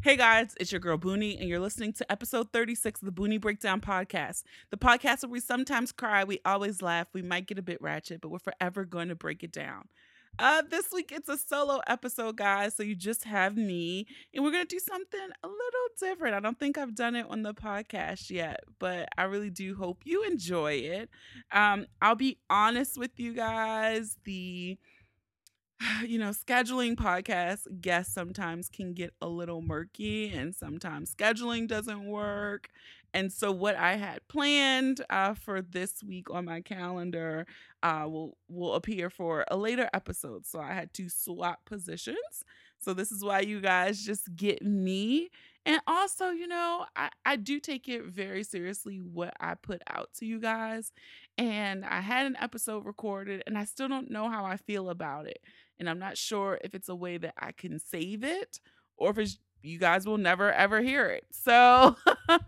Hey 0.00 0.14
guys, 0.16 0.54
it's 0.60 0.70
your 0.70 0.80
girl 0.80 0.96
Boonie, 0.96 1.36
and 1.38 1.48
you're 1.48 1.58
listening 1.58 1.92
to 1.94 2.12
episode 2.12 2.52
36 2.52 3.02
of 3.02 3.06
the 3.06 3.10
Boonie 3.10 3.36
Breakdown 3.36 3.80
Podcast. 3.80 4.44
The 4.70 4.76
podcast 4.76 5.24
where 5.24 5.32
we 5.32 5.40
sometimes 5.40 5.90
cry, 5.90 6.22
we 6.22 6.38
always 6.44 6.80
laugh, 6.80 7.08
we 7.12 7.20
might 7.20 7.48
get 7.48 7.58
a 7.58 7.62
bit 7.62 7.82
ratchet, 7.82 8.20
but 8.20 8.28
we're 8.28 8.38
forever 8.38 8.84
going 8.84 9.08
to 9.08 9.16
break 9.16 9.42
it 9.42 9.50
down. 9.50 9.88
Uh, 10.38 10.62
this 10.70 10.92
week 10.92 11.10
it's 11.10 11.28
a 11.28 11.36
solo 11.36 11.80
episode, 11.88 12.36
guys, 12.36 12.76
so 12.76 12.84
you 12.84 12.94
just 12.94 13.24
have 13.24 13.56
me, 13.56 14.06
and 14.32 14.44
we're 14.44 14.52
gonna 14.52 14.66
do 14.66 14.78
something 14.78 15.30
a 15.42 15.48
little 15.48 15.88
different. 15.98 16.36
I 16.36 16.40
don't 16.40 16.60
think 16.60 16.78
I've 16.78 16.94
done 16.94 17.16
it 17.16 17.26
on 17.28 17.42
the 17.42 17.52
podcast 17.52 18.30
yet, 18.30 18.60
but 18.78 19.08
I 19.18 19.24
really 19.24 19.50
do 19.50 19.74
hope 19.74 20.02
you 20.04 20.22
enjoy 20.22 20.74
it. 20.74 21.10
Um, 21.50 21.86
I'll 22.00 22.14
be 22.14 22.38
honest 22.48 22.98
with 22.98 23.18
you 23.18 23.34
guys, 23.34 24.16
the 24.22 24.78
you 26.06 26.18
know, 26.18 26.30
scheduling 26.30 26.96
podcast 26.96 27.80
guests 27.80 28.12
sometimes 28.12 28.68
can 28.68 28.94
get 28.94 29.12
a 29.20 29.28
little 29.28 29.62
murky 29.62 30.32
and 30.32 30.54
sometimes 30.54 31.14
scheduling 31.14 31.68
doesn't 31.68 32.04
work. 32.04 32.68
And 33.14 33.32
so 33.32 33.52
what 33.52 33.76
I 33.76 33.96
had 33.96 34.26
planned 34.28 35.02
uh, 35.08 35.34
for 35.34 35.62
this 35.62 36.02
week 36.02 36.30
on 36.30 36.44
my 36.44 36.60
calendar 36.60 37.46
uh, 37.82 38.04
will 38.06 38.36
will 38.48 38.74
appear 38.74 39.08
for 39.08 39.44
a 39.50 39.56
later 39.56 39.88
episode. 39.94 40.46
So 40.46 40.60
I 40.60 40.72
had 40.74 40.92
to 40.94 41.08
swap 41.08 41.64
positions. 41.64 42.44
So 42.80 42.92
this 42.92 43.10
is 43.10 43.24
why 43.24 43.40
you 43.40 43.60
guys 43.60 44.04
just 44.04 44.36
get 44.36 44.62
me. 44.62 45.30
And 45.66 45.80
also, 45.86 46.30
you 46.30 46.46
know, 46.46 46.86
I, 46.96 47.10
I 47.26 47.36
do 47.36 47.60
take 47.60 47.88
it 47.88 48.04
very 48.04 48.44
seriously 48.44 48.98
what 48.98 49.34
I 49.40 49.54
put 49.54 49.82
out 49.90 50.10
to 50.18 50.26
you 50.26 50.38
guys. 50.40 50.92
And 51.36 51.84
I 51.84 52.00
had 52.00 52.26
an 52.26 52.36
episode 52.40 52.84
recorded 52.86 53.42
and 53.46 53.58
I 53.58 53.64
still 53.64 53.88
don't 53.88 54.10
know 54.10 54.28
how 54.30 54.44
I 54.44 54.56
feel 54.56 54.90
about 54.90 55.26
it 55.26 55.40
and 55.78 55.88
I'm 55.88 55.98
not 55.98 56.16
sure 56.16 56.58
if 56.62 56.74
it's 56.74 56.88
a 56.88 56.94
way 56.94 57.18
that 57.18 57.34
I 57.38 57.52
can 57.52 57.78
save 57.78 58.24
it 58.24 58.60
or 58.96 59.10
if 59.10 59.18
it's 59.18 59.38
you 59.62 59.78
guys 59.78 60.06
will 60.06 60.18
never 60.18 60.52
ever 60.52 60.80
hear 60.80 61.06
it. 61.06 61.24
So 61.30 61.96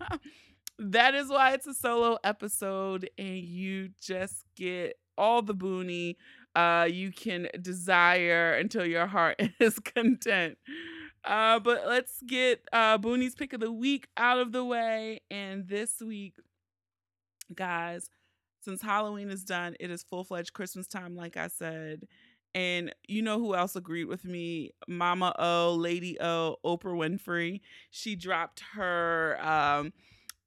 that 0.78 1.14
is 1.14 1.28
why 1.28 1.52
it's 1.52 1.66
a 1.66 1.74
solo 1.74 2.18
episode 2.24 3.10
and 3.18 3.38
you 3.38 3.90
just 4.00 4.44
get 4.56 4.96
all 5.18 5.42
the 5.42 5.54
boonie 5.54 6.16
uh 6.56 6.88
you 6.90 7.12
can 7.12 7.48
desire 7.60 8.54
until 8.54 8.84
your 8.84 9.06
heart 9.06 9.40
is 9.60 9.78
content. 9.78 10.58
Uh 11.24 11.58
but 11.58 11.86
let's 11.86 12.22
get 12.22 12.64
uh 12.72 12.98
Boonie's 12.98 13.34
pick 13.34 13.52
of 13.52 13.60
the 13.60 13.72
week 13.72 14.08
out 14.16 14.38
of 14.38 14.52
the 14.52 14.64
way 14.64 15.20
and 15.30 15.68
this 15.68 16.00
week 16.00 16.34
guys 17.54 18.08
since 18.62 18.82
Halloween 18.82 19.30
is 19.30 19.42
done, 19.42 19.74
it 19.80 19.90
is 19.90 20.02
full-fledged 20.02 20.52
Christmas 20.52 20.86
time 20.86 21.16
like 21.16 21.36
I 21.36 21.48
said 21.48 22.06
and 22.54 22.94
you 23.06 23.22
know 23.22 23.38
who 23.38 23.54
else 23.54 23.76
agreed 23.76 24.06
with 24.06 24.24
me? 24.24 24.72
Mama 24.88 25.34
O, 25.38 25.76
Lady 25.78 26.20
O, 26.20 26.56
Oprah 26.64 26.96
Winfrey. 26.96 27.60
She 27.90 28.16
dropped 28.16 28.62
her 28.74 29.38
um, 29.40 29.92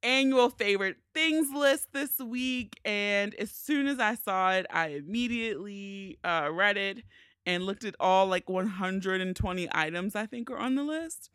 annual 0.01 0.49
favorite 0.49 0.97
things 1.13 1.47
list 1.55 1.87
this 1.93 2.19
week. 2.19 2.79
And 2.83 3.33
as 3.35 3.51
soon 3.51 3.87
as 3.87 3.99
I 3.99 4.15
saw 4.15 4.51
it, 4.51 4.65
I 4.69 4.87
immediately 4.87 6.19
uh, 6.23 6.49
read 6.51 6.77
it 6.77 7.03
and 7.45 7.65
looked 7.65 7.83
at 7.83 7.95
all 7.99 8.27
like 8.27 8.49
120 8.49 9.69
items 9.71 10.15
I 10.15 10.25
think 10.25 10.49
are 10.51 10.57
on 10.57 10.75
the 10.75 10.83
list. 10.83 11.29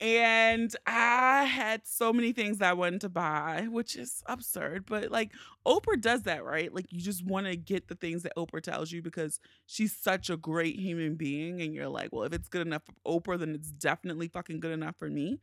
And 0.00 0.74
I 0.86 1.42
had 1.44 1.82
so 1.84 2.12
many 2.12 2.32
things 2.32 2.62
I 2.62 2.72
wanted 2.72 3.00
to 3.00 3.08
buy, 3.08 3.66
which 3.68 3.96
is 3.96 4.22
absurd. 4.26 4.86
But 4.86 5.10
like 5.10 5.32
Oprah 5.66 6.00
does 6.00 6.22
that, 6.22 6.44
right? 6.44 6.72
Like 6.72 6.92
you 6.92 7.00
just 7.00 7.24
want 7.24 7.46
to 7.46 7.56
get 7.56 7.88
the 7.88 7.96
things 7.96 8.22
that 8.22 8.36
Oprah 8.36 8.62
tells 8.62 8.92
you 8.92 9.02
because 9.02 9.40
she's 9.66 9.96
such 9.96 10.30
a 10.30 10.36
great 10.36 10.78
human 10.78 11.16
being. 11.16 11.60
And 11.60 11.74
you're 11.74 11.88
like, 11.88 12.10
well, 12.12 12.22
if 12.22 12.32
it's 12.32 12.48
good 12.48 12.66
enough 12.66 12.82
for 12.84 13.20
Oprah, 13.20 13.40
then 13.40 13.54
it's 13.56 13.70
definitely 13.70 14.28
fucking 14.28 14.60
good 14.60 14.72
enough 14.72 14.96
for 14.96 15.10
me. 15.10 15.40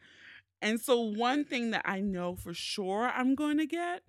And 0.61 0.79
so 0.79 1.01
one 1.01 1.43
thing 1.43 1.71
that 1.71 1.83
I 1.83 1.99
know 1.99 2.35
for 2.35 2.53
sure 2.53 3.11
I'm 3.13 3.35
going 3.35 3.57
to 3.57 3.65
get, 3.65 4.03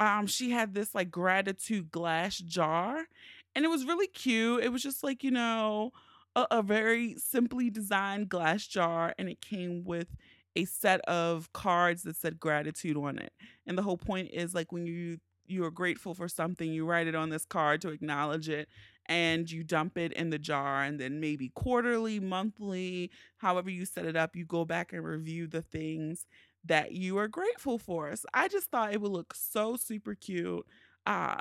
um, 0.00 0.26
she 0.26 0.50
had 0.50 0.74
this 0.74 0.94
like 0.96 1.12
gratitude 1.12 1.92
glass 1.92 2.38
jar. 2.38 3.06
And 3.54 3.64
it 3.64 3.68
was 3.68 3.86
really 3.86 4.08
cute. 4.08 4.64
It 4.64 4.72
was 4.72 4.82
just 4.82 5.04
like, 5.04 5.22
you 5.22 5.30
know, 5.30 5.92
a, 6.36 6.46
a 6.52 6.62
very 6.62 7.16
simply 7.18 7.70
designed 7.70 8.28
glass 8.28 8.66
jar 8.66 9.14
and 9.18 9.28
it 9.28 9.40
came 9.40 9.84
with 9.84 10.08
a 10.56 10.64
set 10.66 11.00
of 11.02 11.52
cards 11.52 12.04
that 12.04 12.16
said 12.16 12.40
gratitude 12.40 12.96
on 12.96 13.18
it. 13.18 13.32
And 13.66 13.76
the 13.76 13.82
whole 13.82 13.98
point 13.98 14.30
is 14.32 14.54
like 14.54 14.72
when 14.72 14.86
you 14.86 15.18
you 15.48 15.64
are 15.64 15.70
grateful 15.70 16.14
for 16.14 16.28
something, 16.28 16.72
you 16.72 16.84
write 16.84 17.06
it 17.06 17.14
on 17.14 17.30
this 17.30 17.44
card 17.44 17.80
to 17.82 17.90
acknowledge 17.90 18.48
it 18.48 18.68
and 19.06 19.48
you 19.48 19.62
dump 19.62 19.96
it 19.96 20.12
in 20.14 20.30
the 20.30 20.40
jar 20.40 20.82
and 20.82 20.98
then 20.98 21.20
maybe 21.20 21.50
quarterly, 21.54 22.18
monthly, 22.18 23.12
however 23.36 23.70
you 23.70 23.84
set 23.86 24.06
it 24.06 24.16
up, 24.16 24.34
you 24.34 24.44
go 24.44 24.64
back 24.64 24.92
and 24.92 25.04
review 25.04 25.46
the 25.46 25.62
things 25.62 26.26
that 26.64 26.92
you 26.92 27.16
are 27.16 27.28
grateful 27.28 27.78
for. 27.78 28.14
So 28.16 28.26
I 28.34 28.48
just 28.48 28.70
thought 28.70 28.92
it 28.92 29.00
would 29.00 29.12
look 29.12 29.34
so 29.34 29.76
super 29.76 30.16
cute. 30.16 30.66
Uh 31.06 31.36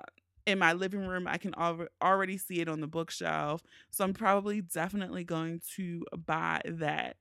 in 0.45 0.59
my 0.59 0.73
living 0.73 1.06
room. 1.06 1.28
I 1.28 1.38
can 1.38 1.53
al- 1.57 1.88
already 2.01 2.38
see 2.38 2.59
it 2.61 2.69
on 2.69 2.81
the 2.81 2.88
bookshelf. 2.88 3.63
So 3.91 4.03
I'm 4.03 4.13
probably 4.13 4.61
definitely 4.61 5.23
going 5.23 5.61
to 5.75 6.06
buy 6.25 6.61
that. 6.66 7.17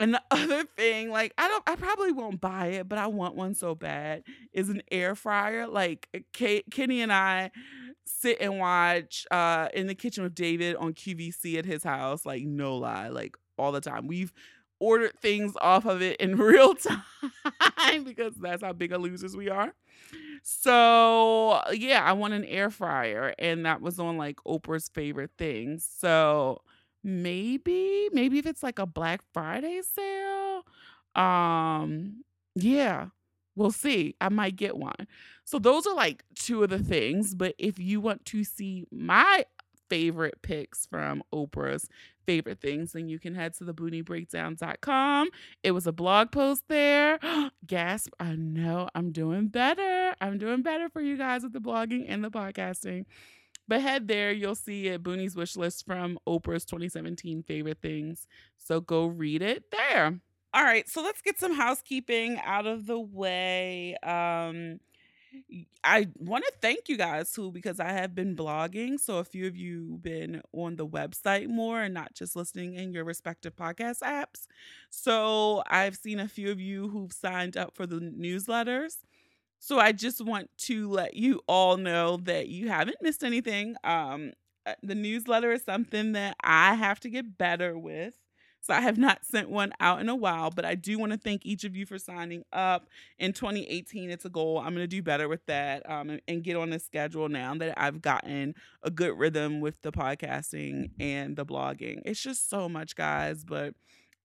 And 0.00 0.14
the 0.14 0.22
other 0.30 0.64
thing, 0.64 1.10
like 1.10 1.32
I 1.38 1.48
don't 1.48 1.64
I 1.66 1.76
probably 1.76 2.12
won't 2.12 2.40
buy 2.40 2.66
it, 2.66 2.88
but 2.88 2.98
I 2.98 3.06
want 3.06 3.34
one 3.34 3.54
so 3.54 3.74
bad, 3.74 4.22
is 4.52 4.68
an 4.68 4.82
air 4.90 5.14
fryer. 5.14 5.66
Like 5.66 6.08
Kate, 6.32 6.64
Kenny 6.70 7.00
and 7.00 7.12
I 7.12 7.50
sit 8.06 8.38
and 8.40 8.58
watch 8.58 9.26
uh 9.30 9.68
in 9.74 9.86
the 9.86 9.94
kitchen 9.94 10.22
with 10.22 10.34
David 10.34 10.76
on 10.76 10.92
QVC 10.94 11.58
at 11.58 11.64
his 11.66 11.82
house, 11.82 12.24
like 12.24 12.44
no 12.44 12.76
lie, 12.76 13.08
like 13.08 13.36
all 13.58 13.72
the 13.72 13.80
time. 13.80 14.06
We've 14.06 14.32
ordered 14.80 15.18
things 15.20 15.54
off 15.60 15.84
of 15.86 16.02
it 16.02 16.16
in 16.20 16.36
real 16.38 16.74
time 16.74 18.04
because 18.04 18.34
that's 18.36 18.62
how 18.62 18.72
big 18.72 18.92
of 18.92 19.00
losers 19.02 19.36
we 19.36 19.48
are. 19.48 19.72
So, 20.42 21.60
yeah, 21.72 22.02
I 22.04 22.12
want 22.12 22.34
an 22.34 22.44
air 22.44 22.70
fryer 22.70 23.34
and 23.38 23.66
that 23.66 23.80
was 23.80 23.98
on 23.98 24.16
like 24.16 24.36
Oprah's 24.46 24.88
favorite 24.88 25.32
things. 25.38 25.88
So, 25.98 26.62
maybe 27.04 28.08
maybe 28.12 28.38
if 28.38 28.46
it's 28.46 28.62
like 28.62 28.78
a 28.78 28.86
Black 28.86 29.20
Friday 29.32 29.80
sale, 29.82 30.62
um 31.14 32.24
yeah, 32.54 33.08
we'll 33.56 33.70
see. 33.70 34.14
I 34.20 34.28
might 34.30 34.56
get 34.56 34.76
one. 34.76 35.06
So 35.44 35.58
those 35.58 35.86
are 35.86 35.94
like 35.94 36.24
two 36.34 36.62
of 36.64 36.70
the 36.70 36.78
things, 36.78 37.34
but 37.34 37.54
if 37.58 37.78
you 37.78 38.00
want 38.00 38.24
to 38.26 38.44
see 38.44 38.86
my 38.90 39.44
favorite 39.88 40.42
picks 40.42 40.86
from 40.86 41.22
Oprah's 41.32 41.88
favorite 42.26 42.60
things, 42.60 42.92
then 42.92 43.08
you 43.08 43.18
can 43.18 43.34
head 43.34 43.54
to 43.54 43.64
the 43.64 43.72
booniebreakdown.com. 43.72 45.28
It 45.62 45.70
was 45.70 45.86
a 45.86 45.92
blog 45.92 46.30
post 46.30 46.64
there. 46.68 47.18
Gasp, 47.66 48.12
I 48.20 48.34
know 48.36 48.88
I'm 48.94 49.12
doing 49.12 49.48
better. 49.48 50.14
I'm 50.20 50.38
doing 50.38 50.62
better 50.62 50.88
for 50.88 51.00
you 51.00 51.16
guys 51.16 51.42
with 51.42 51.52
the 51.52 51.60
blogging 51.60 52.04
and 52.06 52.22
the 52.22 52.30
podcasting. 52.30 53.06
But 53.66 53.82
head 53.82 54.08
there, 54.08 54.32
you'll 54.32 54.54
see 54.54 54.88
a 54.88 54.98
Boonie's 54.98 55.36
wish 55.36 55.56
list 55.56 55.84
from 55.86 56.18
Oprah's 56.26 56.64
2017 56.64 57.42
favorite 57.42 57.78
things. 57.82 58.26
So 58.56 58.80
go 58.80 59.06
read 59.06 59.42
it 59.42 59.70
there. 59.70 60.20
All 60.54 60.64
right, 60.64 60.88
so 60.88 61.02
let's 61.02 61.20
get 61.20 61.38
some 61.38 61.54
housekeeping 61.54 62.40
out 62.42 62.66
of 62.66 62.86
the 62.86 62.98
way. 62.98 63.96
Um, 64.02 64.80
I 65.84 66.08
want 66.18 66.44
to 66.44 66.52
thank 66.60 66.88
you 66.88 66.96
guys 66.96 67.30
too 67.32 67.50
because 67.52 67.80
I 67.80 67.92
have 67.92 68.14
been 68.14 68.36
blogging. 68.36 68.98
So 68.98 69.18
a 69.18 69.24
few 69.24 69.46
of 69.46 69.56
you 69.56 69.98
been 70.02 70.42
on 70.52 70.76
the 70.76 70.86
website 70.86 71.48
more 71.48 71.80
and 71.82 71.94
not 71.94 72.14
just 72.14 72.36
listening 72.36 72.74
in 72.74 72.92
your 72.92 73.04
respective 73.04 73.54
podcast 73.56 74.00
apps. 74.00 74.46
So 74.90 75.62
I've 75.66 75.96
seen 75.96 76.20
a 76.20 76.28
few 76.28 76.50
of 76.50 76.60
you 76.60 76.88
who've 76.88 77.12
signed 77.12 77.56
up 77.56 77.74
for 77.76 77.86
the 77.86 78.00
newsletters. 78.00 78.96
So 79.60 79.78
I 79.80 79.92
just 79.92 80.24
want 80.24 80.50
to 80.66 80.88
let 80.90 81.14
you 81.14 81.40
all 81.48 81.76
know 81.76 82.18
that 82.18 82.48
you 82.48 82.68
haven't 82.68 82.98
missed 83.02 83.24
anything. 83.24 83.76
Um, 83.84 84.32
uh, 84.66 84.74
the 84.82 84.94
newsletter 84.94 85.52
is 85.52 85.64
something 85.64 86.12
that 86.12 86.36
I 86.42 86.74
have 86.74 87.00
to 87.00 87.10
get 87.10 87.38
better 87.38 87.78
with. 87.78 88.14
So 88.60 88.74
I 88.74 88.80
have 88.80 88.98
not 88.98 89.24
sent 89.24 89.48
one 89.48 89.72
out 89.80 90.00
in 90.00 90.08
a 90.08 90.14
while, 90.14 90.50
but 90.50 90.64
I 90.64 90.74
do 90.74 90.98
want 90.98 91.12
to 91.12 91.18
thank 91.18 91.46
each 91.46 91.64
of 91.64 91.74
you 91.74 91.86
for 91.86 91.98
signing 91.98 92.44
up. 92.52 92.86
In 93.18 93.32
2018, 93.32 94.10
it's 94.10 94.24
a 94.24 94.30
goal. 94.30 94.58
I'm 94.58 94.74
going 94.74 94.84
to 94.84 94.86
do 94.86 95.02
better 95.02 95.28
with 95.28 95.44
that 95.46 95.88
um, 95.88 96.10
and, 96.10 96.20
and 96.28 96.44
get 96.44 96.56
on 96.56 96.70
the 96.70 96.78
schedule 96.78 97.28
now 97.28 97.54
that 97.54 97.74
I've 97.80 98.02
gotten 98.02 98.54
a 98.82 98.90
good 98.90 99.18
rhythm 99.18 99.60
with 99.60 99.80
the 99.82 99.92
podcasting 99.92 100.90
and 101.00 101.36
the 101.36 101.46
blogging. 101.46 102.02
It's 102.04 102.22
just 102.22 102.50
so 102.50 102.68
much, 102.68 102.94
guys, 102.96 103.44
but. 103.44 103.74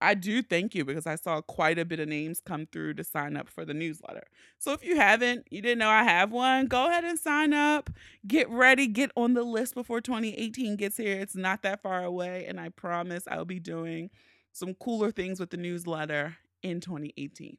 I 0.04 0.16
do 0.16 0.44
thank 0.44 0.76
you 0.76 0.84
because 0.84 1.08
I 1.08 1.16
saw 1.16 1.40
quite 1.40 1.80
a 1.80 1.86
bit 1.86 2.02
of 2.02 2.10
names 2.10 2.42
come 2.46 2.68
through 2.70 2.96
to 2.96 3.06
sign 3.06 3.38
up 3.38 3.48
for 3.48 3.64
the 3.64 3.74
newsletter. 3.74 4.26
So 4.60 4.74
if 4.74 4.84
you 4.84 4.98
haven't, 4.98 5.48
you 5.50 5.62
didn't 5.62 5.80
know 5.80 5.90
I 5.90 6.04
have 6.04 6.30
one, 6.30 6.68
go 6.68 6.90
ahead 6.90 7.06
and 7.06 7.18
sign 7.18 7.54
up. 7.54 7.90
Get 8.28 8.50
ready, 8.50 8.88
get 8.88 9.12
on 9.16 9.34
the 9.34 9.44
list 9.44 9.76
before 9.76 10.02
2018 10.02 10.76
gets 10.76 10.98
here. 10.98 11.18
It's 11.20 11.38
not 11.38 11.62
that 11.62 11.82
far 11.82 12.04
away, 12.04 12.46
and 12.48 12.60
I 12.60 12.68
promise 12.68 13.24
I'll 13.30 13.46
be 13.46 13.60
doing 13.60 14.10
some 14.52 14.74
cooler 14.74 15.10
things 15.10 15.40
with 15.40 15.52
the 15.52 15.58
newsletter 15.58 16.36
in 16.62 16.82
2018. 16.82 17.58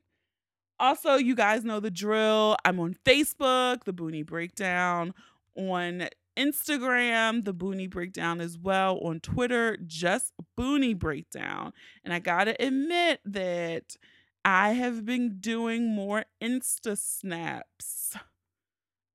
Also, 0.79 1.15
you 1.15 1.35
guys 1.35 1.65
know 1.65 1.81
the 1.81 1.91
drill. 1.91 2.57
I'm 2.65 2.79
on 2.79 2.95
Facebook, 3.07 3.85
the 3.85 3.93
Boonie 3.95 4.23
Breakdown, 4.23 5.15
on 5.57 6.09
Instagram, 6.37 7.45
the 7.45 7.53
Boonie 7.53 7.87
Breakdown 7.87 8.41
as 8.41 8.59
well. 8.59 8.99
On 8.99 9.21
Twitter, 9.21 9.77
just 9.87 10.33
Boonie 10.57 10.95
Breakdown. 10.95 11.73
And 12.05 12.13
I 12.13 12.19
gotta 12.19 12.57
admit 12.63 13.21
that 13.25 13.97
I 14.45 14.73
have 14.73 15.05
been 15.05 15.39
doing 15.41 15.95
more 15.95 16.25
Insta 16.43 16.99
snaps. 16.99 18.17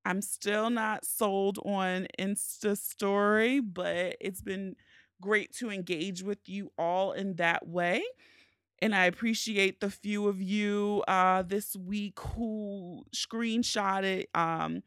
I'm 0.05 0.21
still 0.21 0.69
not 0.69 1.05
sold 1.05 1.59
on 1.65 2.07
Insta 2.17 2.77
story, 2.77 3.59
but 3.59 4.15
it's 4.19 4.41
been 4.41 4.75
great 5.21 5.53
to 5.57 5.69
engage 5.69 6.23
with 6.23 6.47
you 6.47 6.71
all 6.77 7.11
in 7.11 7.35
that 7.35 7.67
way. 7.67 8.03
And 8.81 8.95
I 8.95 9.05
appreciate 9.05 9.81
the 9.81 9.89
few 9.89 10.27
of 10.27 10.41
you 10.41 11.03
uh, 11.07 11.43
this 11.43 11.75
week 11.75 12.19
who 12.19 13.03
screenshotted 13.13 14.25
um, 14.33 14.83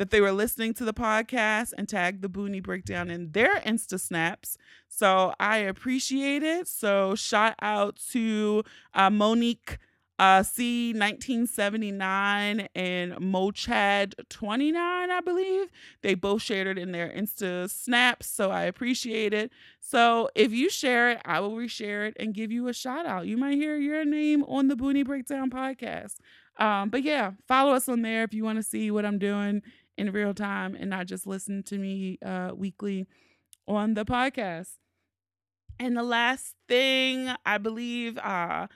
that 0.00 0.08
they 0.08 0.22
were 0.22 0.32
listening 0.32 0.72
to 0.72 0.82
the 0.82 0.94
podcast 0.94 1.74
and 1.76 1.86
tagged 1.86 2.22
the 2.22 2.28
Boonie 2.30 2.60
Breakdown 2.60 3.10
in 3.10 3.32
their 3.32 3.56
Insta 3.56 4.00
snaps. 4.00 4.56
So 4.88 5.34
I 5.38 5.58
appreciate 5.58 6.42
it. 6.42 6.66
So 6.68 7.14
shout 7.14 7.54
out 7.60 8.00
to 8.12 8.64
uh, 8.94 9.10
Monique 9.10 9.76
uh, 10.18 10.42
C 10.42 10.94
1979 10.94 12.68
and 12.74 13.12
Mochad 13.16 14.14
29, 14.30 15.10
I 15.10 15.20
believe. 15.20 15.66
They 16.00 16.14
both 16.14 16.40
shared 16.40 16.66
it 16.66 16.78
in 16.78 16.92
their 16.92 17.10
Insta 17.10 17.68
snaps, 17.68 18.26
so 18.26 18.50
I 18.50 18.62
appreciate 18.62 19.34
it. 19.34 19.52
So 19.80 20.30
if 20.34 20.50
you 20.50 20.70
share 20.70 21.10
it, 21.10 21.20
I 21.26 21.40
will 21.40 21.52
reshare 21.52 22.08
it 22.08 22.16
and 22.18 22.32
give 22.32 22.50
you 22.50 22.68
a 22.68 22.72
shout 22.72 23.04
out. 23.04 23.26
You 23.26 23.36
might 23.36 23.56
hear 23.56 23.76
your 23.76 24.06
name 24.06 24.44
on 24.44 24.68
the 24.68 24.76
Boonie 24.76 25.02
Breakdown 25.02 25.50
podcast. 25.50 26.16
Um, 26.58 26.90
but 26.90 27.02
yeah, 27.02 27.32
follow 27.48 27.72
us 27.72 27.88
on 27.88 28.02
there 28.02 28.22
if 28.22 28.34
you 28.34 28.44
want 28.44 28.58
to 28.58 28.62
see 28.62 28.90
what 28.90 29.06
I'm 29.06 29.18
doing 29.18 29.62
in 30.00 30.10
real 30.12 30.32
time 30.34 30.74
and 30.74 30.88
not 30.90 31.06
just 31.06 31.26
listen 31.26 31.62
to 31.64 31.78
me 31.78 32.18
uh, 32.24 32.52
weekly 32.54 33.06
on 33.68 33.94
the 33.94 34.04
podcast. 34.04 34.70
And 35.78 35.96
the 35.96 36.02
last 36.02 36.54
thing 36.68 37.30
I 37.44 37.58
believe, 37.58 38.18
uh, 38.18 38.66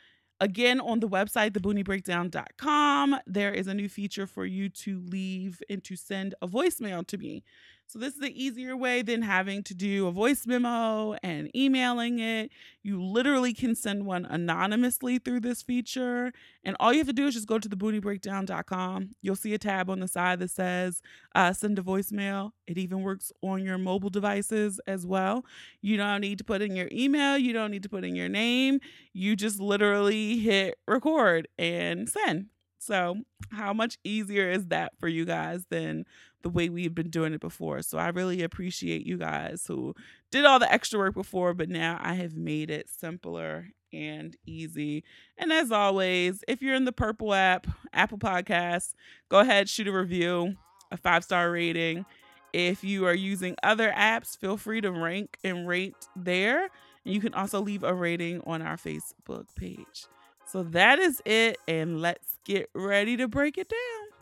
Again, 0.41 0.81
on 0.81 0.99
the 0.99 1.09
website, 1.09 1.53
thebooniebreakdown.com, 1.53 3.17
there 3.27 3.53
is 3.53 3.69
a 3.69 3.73
new 3.73 3.89
feature 3.89 4.27
for 4.27 4.45
you 4.45 4.69
to 4.69 5.01
leave 5.09 5.63
and 5.71 5.83
to 5.85 5.95
send 5.95 6.35
a 6.43 6.49
voicemail 6.49 7.07
to 7.07 7.17
me. 7.17 7.45
So, 7.87 7.99
this 7.99 8.15
is 8.15 8.21
the 8.21 8.43
easier 8.43 8.77
way 8.77 9.03
than 9.03 9.23
having 9.23 9.63
to 9.65 9.75
do 9.75 10.07
a 10.07 10.11
voice 10.11 10.47
memo 10.47 11.15
and 11.23 11.55
emailing 11.55 12.19
it. 12.19 12.51
You 12.83 13.03
literally 13.03 13.53
can 13.53 13.75
send 13.75 14.05
one 14.07 14.25
anonymously 14.25 15.19
through 15.19 15.41
this 15.41 15.63
feature. 15.63 16.33
And 16.65 16.77
all 16.81 16.93
you 16.93 16.99
have 16.99 17.07
to 17.07 17.13
do 17.13 17.27
is 17.27 17.35
just 17.35 17.47
go 17.47 17.59
to 17.59 17.69
thebooniebreakdown.com. 17.69 19.11
You'll 19.23 19.37
see 19.37 19.55
a 19.55 19.59
tab 19.59 19.91
on 19.91 20.01
the 20.01 20.09
side 20.09 20.41
that 20.41 20.51
says 20.51 21.03
uh, 21.35 21.53
send 21.53 21.79
a 21.79 21.83
voicemail. 21.83 22.53
It 22.67 22.79
even 22.79 23.03
works 23.03 23.31
on 23.43 23.63
your 23.63 23.79
mobile 23.79 24.11
devices 24.11 24.81
as 24.87 25.07
well. 25.07 25.45
You 25.81 25.97
don't 25.97 26.23
need 26.23 26.39
to 26.39 26.45
put 26.45 26.63
in 26.63 26.75
your 26.75 26.89
email, 26.91 27.39
you 27.39 27.53
don't 27.53 27.71
need 27.71 27.83
to 27.85 27.89
put 27.89 28.05
in 28.05 28.17
your 28.17 28.29
name. 28.29 28.81
You 29.13 29.37
just 29.37 29.61
literally 29.61 30.39
hit 30.39 30.79
record 30.89 31.49
and 31.59 32.09
send. 32.09 32.47
So, 32.79 33.23
how 33.51 33.73
much 33.73 33.99
easier 34.05 34.51
is 34.51 34.67
that 34.67 34.93
for 34.99 35.09
you 35.09 35.25
guys 35.25 35.65
than 35.71 36.05
the 36.45 36.51
way 36.51 36.69
we've 36.69 36.95
been 36.95 37.11
doing 37.11 37.35
it 37.35 37.41
before? 37.41 37.83
So, 37.83 37.99
I 37.99 38.11
really 38.11 38.43
appreciate 38.43 39.05
you 39.05 39.19
guys 39.19 39.65
who 39.67 39.97
did 40.31 40.45
all 40.45 40.61
the 40.61 40.73
extra 40.73 41.01
work 41.01 41.15
before, 41.15 41.55
but 41.55 41.69
now 41.69 41.99
I 42.01 42.15
have 42.15 42.37
made 42.37 42.71
it 42.71 42.89
simpler 42.89 43.71
and 43.93 44.37
easy. 44.47 45.05
And 45.39 45.53
as 45.53 45.73
always, 45.73 46.45
if 46.49 46.63
you're 46.63 46.75
in 46.75 46.85
the 46.85 46.93
Purple 46.93 47.33
app, 47.35 47.67
Apple 47.93 48.19
Podcasts, 48.19 48.95
go 49.29 49.41
ahead, 49.41 49.69
shoot 49.69 49.89
a 49.89 49.93
review, 49.93 50.55
a 50.91 50.97
five 50.97 51.25
star 51.25 51.51
rating. 51.51 52.05
If 52.53 52.85
you 52.85 53.07
are 53.07 53.15
using 53.15 53.57
other 53.63 53.93
apps, 53.97 54.39
feel 54.39 54.57
free 54.57 54.81
to 54.81 54.93
rank 54.93 55.39
and 55.43 55.67
rate 55.67 55.97
there. 56.15 56.69
And 57.05 57.15
you 57.15 57.21
can 57.21 57.35
also 57.35 57.61
leave 57.61 57.83
a 57.83 57.93
rating 57.93 58.43
on 58.47 58.63
our 58.63 58.77
Facebook 58.77 59.47
page. 59.57 60.07
So 60.47 60.63
that 60.63 60.99
is 60.99 61.21
it, 61.25 61.57
and 61.67 62.01
let's 62.01 62.37
get 62.45 62.71
ready 62.75 63.17
to 63.17 63.27
break 63.27 63.59
it 63.59 63.69
down. 63.69 64.14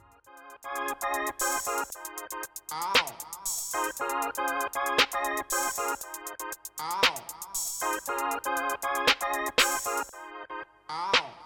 Ow. 0.64 0.92
Ow. 10.88 11.41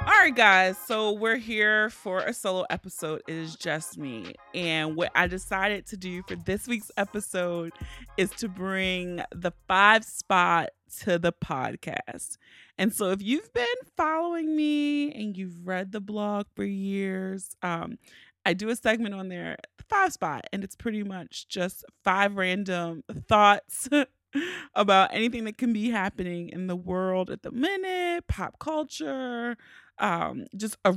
All 0.00 0.06
right, 0.06 0.34
guys. 0.34 0.78
So 0.78 1.12
we're 1.12 1.36
here 1.36 1.90
for 1.90 2.20
a 2.20 2.32
solo 2.32 2.64
episode. 2.70 3.22
It 3.28 3.34
is 3.34 3.54
just 3.54 3.98
me. 3.98 4.32
And 4.54 4.96
what 4.96 5.12
I 5.14 5.26
decided 5.26 5.86
to 5.88 5.96
do 5.98 6.22
for 6.26 6.36
this 6.36 6.66
week's 6.66 6.90
episode 6.96 7.72
is 8.16 8.30
to 8.38 8.48
bring 8.48 9.20
the 9.30 9.52
five 9.68 10.04
spot 10.04 10.70
to 11.00 11.18
the 11.18 11.32
podcast. 11.34 12.38
And 12.78 12.94
so 12.94 13.10
if 13.10 13.20
you've 13.20 13.52
been 13.52 13.66
following 13.94 14.56
me 14.56 15.12
and 15.12 15.36
you've 15.36 15.66
read 15.66 15.92
the 15.92 16.00
blog 16.00 16.46
for 16.56 16.64
years, 16.64 17.54
um, 17.62 17.98
I 18.46 18.54
do 18.54 18.70
a 18.70 18.76
segment 18.76 19.14
on 19.14 19.28
there, 19.28 19.58
the 19.76 19.84
five 19.84 20.14
spot, 20.14 20.46
and 20.50 20.64
it's 20.64 20.76
pretty 20.76 21.02
much 21.02 21.46
just 21.48 21.84
five 22.04 22.36
random 22.36 23.04
thoughts 23.28 23.86
about 24.74 25.10
anything 25.12 25.44
that 25.44 25.58
can 25.58 25.72
be 25.72 25.90
happening 25.90 26.48
in 26.48 26.66
the 26.66 26.76
world 26.76 27.30
at 27.30 27.42
the 27.42 27.50
minute, 27.50 28.26
pop 28.28 28.58
culture, 28.58 29.56
um, 30.00 30.46
just 30.56 30.76
a 30.84 30.96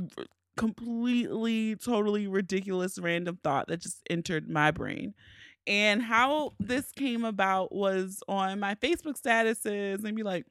completely, 0.56 1.76
totally 1.76 2.26
ridiculous 2.26 2.98
random 2.98 3.38
thought 3.42 3.68
that 3.68 3.80
just 3.80 4.00
entered 4.10 4.48
my 4.48 4.70
brain. 4.70 5.14
And 5.66 6.02
how 6.02 6.52
this 6.60 6.92
came 6.92 7.24
about 7.24 7.74
was 7.74 8.22
on 8.28 8.60
my 8.60 8.74
Facebook 8.74 9.20
statuses, 9.20 10.04
and 10.04 10.16
be 10.16 10.22
like, 10.22 10.46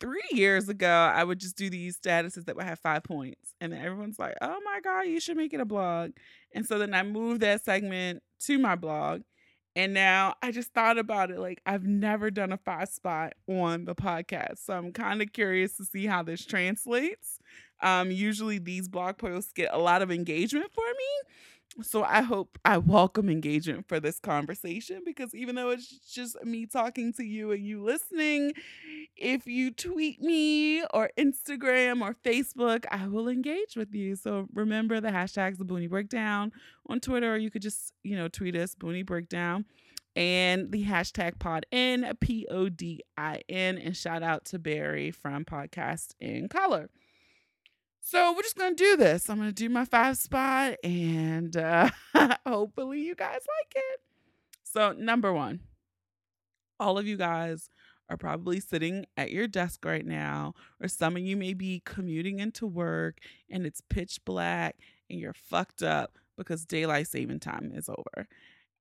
three 0.00 0.20
years 0.30 0.68
ago, 0.68 0.88
I 1.14 1.24
would 1.24 1.38
just 1.38 1.56
do 1.56 1.70
these 1.70 1.98
statuses 1.98 2.44
that 2.46 2.56
would 2.56 2.64
have 2.64 2.80
five 2.80 3.04
points. 3.04 3.54
And 3.60 3.72
then 3.72 3.80
everyone's 3.80 4.18
like, 4.18 4.34
oh 4.40 4.58
my 4.64 4.80
God, 4.82 5.02
you 5.02 5.20
should 5.20 5.36
make 5.36 5.54
it 5.54 5.60
a 5.60 5.64
blog. 5.64 6.10
And 6.54 6.66
so 6.66 6.78
then 6.78 6.92
I 6.92 7.02
moved 7.02 7.42
that 7.42 7.64
segment 7.64 8.22
to 8.40 8.58
my 8.58 8.74
blog. 8.74 9.22
And 9.76 9.92
now 9.92 10.34
I 10.42 10.52
just 10.52 10.72
thought 10.72 10.98
about 10.98 11.30
it 11.30 11.38
like 11.38 11.60
I've 11.66 11.84
never 11.84 12.30
done 12.30 12.50
a 12.50 12.56
five 12.56 12.88
spot 12.88 13.34
on 13.46 13.84
the 13.84 13.94
podcast. 13.94 14.64
So 14.64 14.72
I'm 14.72 14.92
kind 14.92 15.20
of 15.20 15.32
curious 15.32 15.76
to 15.76 15.84
see 15.84 16.06
how 16.06 16.22
this 16.22 16.44
translates. 16.44 17.38
Um, 17.82 18.10
usually 18.10 18.58
these 18.58 18.88
blog 18.88 19.18
posts 19.18 19.52
get 19.52 19.70
a 19.72 19.78
lot 19.78 20.02
of 20.02 20.10
engagement 20.10 20.66
for 20.72 20.84
me. 20.86 21.82
So 21.82 22.02
I 22.02 22.22
hope 22.22 22.58
I 22.64 22.78
welcome 22.78 23.28
engagement 23.28 23.86
for 23.86 24.00
this 24.00 24.18
conversation 24.18 25.02
because 25.04 25.34
even 25.34 25.56
though 25.56 25.70
it's 25.70 26.10
just 26.10 26.42
me 26.42 26.64
talking 26.64 27.12
to 27.14 27.24
you 27.24 27.52
and 27.52 27.66
you 27.66 27.82
listening, 27.82 28.52
if 29.14 29.46
you 29.46 29.70
tweet 29.70 30.22
me 30.22 30.84
or 30.94 31.10
Instagram 31.18 32.00
or 32.00 32.14
Facebook, 32.14 32.86
I 32.90 33.08
will 33.08 33.28
engage 33.28 33.76
with 33.76 33.94
you. 33.94 34.16
So 34.16 34.46
remember 34.54 35.00
the 35.02 35.10
hashtags 35.10 35.58
the 35.58 35.64
Boonie 35.64 35.86
Breakdown 35.86 36.50
on 36.88 37.00
Twitter, 37.00 37.34
or 37.34 37.36
you 37.36 37.50
could 37.50 37.62
just, 37.62 37.92
you 38.02 38.16
know, 38.16 38.28
tweet 38.28 38.56
us 38.56 38.74
Boonie 38.74 39.02
Breakdown 39.02 39.66
and 40.14 40.72
the 40.72 40.84
hashtag 40.84 41.38
pod 41.38 41.66
in 41.70 42.10
P 42.20 42.46
O 42.50 42.70
D 42.70 43.02
I 43.18 43.42
N. 43.50 43.76
And 43.76 43.94
shout 43.94 44.22
out 44.22 44.46
to 44.46 44.58
Barry 44.58 45.10
from 45.10 45.44
Podcast 45.44 46.14
in 46.20 46.48
Color. 46.48 46.88
So 48.08 48.32
we're 48.32 48.42
just 48.42 48.56
gonna 48.56 48.76
do 48.76 48.96
this. 48.96 49.28
I'm 49.28 49.38
gonna 49.38 49.50
do 49.50 49.68
my 49.68 49.84
five 49.84 50.16
spot, 50.16 50.76
and 50.84 51.56
uh, 51.56 51.90
hopefully 52.46 53.00
you 53.00 53.16
guys 53.16 53.40
like 53.58 53.74
it. 53.74 54.00
So 54.62 54.92
number 54.92 55.32
one, 55.32 55.58
all 56.78 56.98
of 56.98 57.08
you 57.08 57.16
guys 57.16 57.68
are 58.08 58.16
probably 58.16 58.60
sitting 58.60 59.06
at 59.16 59.32
your 59.32 59.48
desk 59.48 59.84
right 59.84 60.06
now, 60.06 60.54
or 60.80 60.86
some 60.86 61.16
of 61.16 61.22
you 61.22 61.36
may 61.36 61.52
be 61.52 61.82
commuting 61.84 62.38
into 62.38 62.64
work 62.64 63.18
and 63.50 63.66
it's 63.66 63.80
pitch 63.80 64.24
black 64.24 64.76
and 65.10 65.18
you're 65.18 65.34
fucked 65.34 65.82
up 65.82 66.16
because 66.38 66.64
daylight 66.64 67.08
saving 67.08 67.40
time 67.40 67.72
is 67.74 67.88
over. 67.88 68.28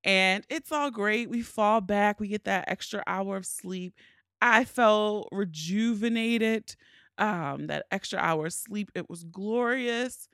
And 0.04 0.46
it's 0.52 0.72
all 0.72 0.92
great. 0.92 1.32
We 1.32 1.42
fall 1.42 1.82
back, 1.82 2.20
we 2.20 2.28
get 2.28 2.44
that 2.44 2.66
extra 2.68 3.02
hour 3.08 3.38
of 3.38 3.48
sleep. 3.48 3.96
I 4.40 4.66
felt 4.66 5.30
rejuvenated 5.32 6.76
um, 7.18 7.68
that 7.68 7.86
extra 7.92 8.20
hour 8.20 8.48
of 8.48 8.54
sleep. 8.54 8.92
It 8.96 9.10
was 9.10 9.24
glorious, 9.24 10.28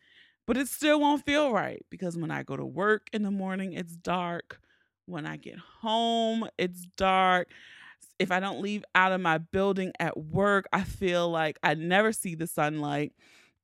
but 0.48 0.58
it 0.58 0.68
still 0.68 1.00
won't 1.00 1.26
feel 1.26 1.52
right 1.52 1.86
because 1.90 2.18
when 2.18 2.32
I 2.32 2.44
go 2.44 2.58
to 2.58 2.66
work 2.66 3.08
in 3.14 3.24
the 3.24 3.32
morning, 3.32 3.74
it's 3.74 3.96
dark. 3.96 4.60
When 5.06 5.26
I 5.26 5.38
get 5.38 5.58
home, 5.82 6.48
it's 6.58 6.88
dark. 6.98 7.50
If 8.20 8.32
I 8.32 8.40
don't 8.40 8.62
leave 8.62 8.84
out 8.96 9.12
of 9.12 9.22
my 9.22 9.38
building 9.40 9.94
at 10.00 10.18
work, 10.18 10.66
I 10.72 10.84
feel 10.84 11.30
like 11.30 11.58
I 11.64 11.74
never 11.74 12.12
see 12.14 12.36
the 12.36 12.48
sunlight. 12.48 13.14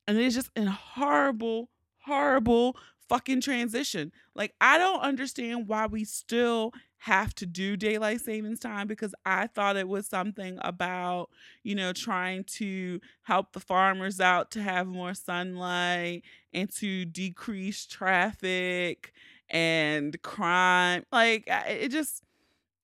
And 0.08 0.18
it's 0.18 0.36
just 0.36 0.52
a 0.56 0.66
horrible, 0.70 1.70
horrible 2.00 2.78
fucking 3.10 3.42
transition. 3.42 4.12
Like, 4.36 4.54
I 4.62 4.78
don't 4.78 5.02
understand 5.02 5.68
why 5.68 5.88
we 5.88 6.04
still 6.04 6.74
have 7.00 7.34
to 7.36 7.46
do 7.46 7.78
daylight 7.78 8.22
savings 8.22 8.60
time 8.60 8.88
because 8.88 9.14
I 9.26 9.48
thought 9.48 9.78
it 9.78 9.88
was 9.88 10.08
something 10.08 10.58
about, 10.62 11.30
you 11.64 11.76
know, 11.76 11.94
trying 11.94 12.44
to 12.56 13.00
help 13.24 13.54
the 13.54 13.60
farmers 13.60 14.20
out 14.20 14.52
to 14.52 14.62
have 14.62 14.88
more 14.88 15.14
sunlight 15.14 16.24
and 16.54 16.74
to 16.76 17.06
decrease 17.06 17.86
traffic 17.86 19.14
and 19.50 20.20
crime. 20.22 21.06
Like 21.12 21.44
it 21.48 21.90
just 21.90 22.24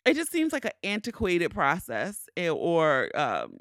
it 0.06 0.16
just 0.16 0.32
seems 0.32 0.54
like 0.54 0.66
an 0.66 0.72
antiquated 0.84 1.52
process 1.52 2.28
eh, 2.38 2.50
or 2.50 3.10
um, 3.18 3.58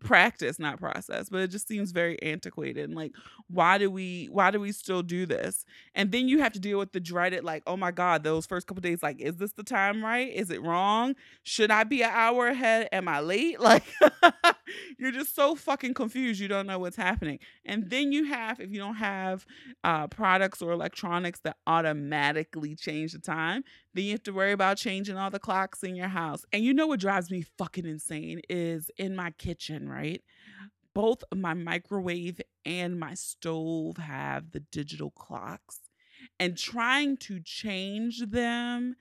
practice 0.00 0.58
not 0.58 0.78
process 0.80 1.28
but 1.28 1.40
it 1.40 1.48
just 1.48 1.68
seems 1.68 1.92
very 1.92 2.20
antiquated 2.22 2.84
and 2.84 2.94
like 2.94 3.12
why 3.48 3.78
do 3.78 3.90
we 3.90 4.26
why 4.30 4.50
do 4.50 4.60
we 4.60 4.72
still 4.72 5.02
do 5.02 5.26
this? 5.26 5.64
And 5.94 6.12
then 6.12 6.28
you 6.28 6.38
have 6.38 6.52
to 6.52 6.60
deal 6.60 6.78
with 6.78 6.92
the 6.92 7.00
dreaded 7.00 7.44
like 7.44 7.62
oh 7.66 7.76
my 7.76 7.90
god 7.90 8.22
those 8.22 8.46
first 8.46 8.66
couple 8.66 8.80
days 8.80 9.02
like 9.02 9.20
is 9.20 9.36
this 9.36 9.52
the 9.52 9.62
time 9.62 10.04
right? 10.04 10.32
Is 10.32 10.50
it 10.50 10.62
wrong? 10.62 11.14
Should 11.42 11.70
i 11.70 11.84
be 11.84 12.02
an 12.02 12.10
hour 12.12 12.48
ahead? 12.48 12.88
Am 12.92 13.08
i 13.08 13.20
late? 13.20 13.58
Like 13.70 13.84
you're 14.98 15.12
just 15.12 15.34
so 15.34 15.54
fucking 15.54 15.94
confused 15.94 16.40
you 16.40 16.48
don't 16.48 16.66
know 16.66 16.78
what's 16.78 16.96
happening. 16.96 17.38
And 17.64 17.90
then 17.90 18.12
you 18.12 18.24
have 18.24 18.60
if 18.60 18.70
you 18.70 18.78
don't 18.78 18.96
have 18.96 19.46
uh, 19.84 20.06
products 20.08 20.62
or 20.62 20.72
electronics 20.72 21.40
that 21.40 21.56
automatically 21.66 22.74
change 22.76 23.12
the 23.12 23.18
time 23.18 23.64
then 23.94 24.04
you 24.04 24.12
have 24.12 24.22
to 24.22 24.32
worry 24.32 24.52
about 24.52 24.76
changing 24.76 25.16
all 25.16 25.30
the 25.30 25.38
clocks 25.38 25.82
in 25.82 25.96
your 25.96 26.08
house. 26.08 26.44
And 26.52 26.64
you 26.64 26.72
know 26.72 26.86
what 26.86 27.00
drives 27.00 27.30
me 27.30 27.44
fucking 27.58 27.86
insane 27.86 28.40
is 28.48 28.90
in 28.96 29.16
my 29.16 29.32
kitchen 29.32 29.88
right? 29.88 30.22
Both 30.94 31.22
my 31.34 31.54
microwave 31.54 32.40
and 32.64 32.98
my 32.98 33.14
stove 33.14 33.96
have 33.96 34.50
the 34.50 34.60
digital 34.60 35.10
clocks. 35.10 35.80
And 36.38 36.56
trying 36.56 37.16
to 37.18 37.40
change 37.40 38.20
them 38.28 38.96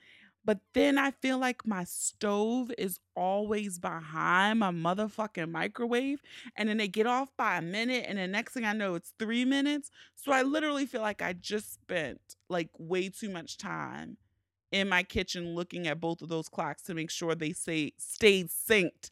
but 0.50 0.62
then 0.74 0.98
I 0.98 1.12
feel 1.12 1.38
like 1.38 1.68
my 1.68 1.84
stove 1.84 2.72
is 2.76 3.00
always 3.16 3.78
behind 3.78 4.58
my 4.58 4.72
motherfucking 4.72 5.52
microwave. 5.52 6.24
And 6.56 6.68
then 6.68 6.78
they 6.78 6.88
get 6.88 7.06
off 7.06 7.30
by 7.38 7.58
a 7.58 7.62
minute. 7.62 8.06
And 8.08 8.18
the 8.18 8.26
next 8.26 8.54
thing 8.54 8.66
I 8.66 8.74
know, 8.74 8.96
it's 8.96 9.14
three 9.20 9.46
minutes. 9.46 9.92
So 10.16 10.32
I 10.32 10.42
literally 10.42 10.88
feel 10.88 11.02
like 11.02 11.22
I 11.22 11.34
just 11.34 11.72
spent 11.76 12.20
like 12.50 12.72
way 12.80 13.10
too 13.10 13.30
much 13.30 13.60
time 13.60 14.18
in 14.72 14.90
my 14.90 15.04
kitchen 15.04 15.54
looking 15.54 15.86
at 15.86 16.02
both 16.02 16.24
of 16.24 16.30
those 16.30 16.50
clocks 16.50 16.82
to 16.86 16.96
make 16.96 17.12
sure 17.12 17.36
they 17.36 17.54
say 17.54 17.94
stayed 18.00 18.48
synced 18.50 19.12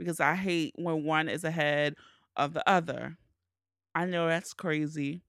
because 0.00 0.18
I 0.18 0.34
hate 0.34 0.74
when 0.76 1.04
one 1.04 1.28
is 1.28 1.44
ahead 1.44 1.94
of 2.34 2.54
the 2.54 2.68
other. 2.68 3.18
I 3.94 4.04
know 4.06 4.26
that's 4.26 4.52
crazy 4.52 5.22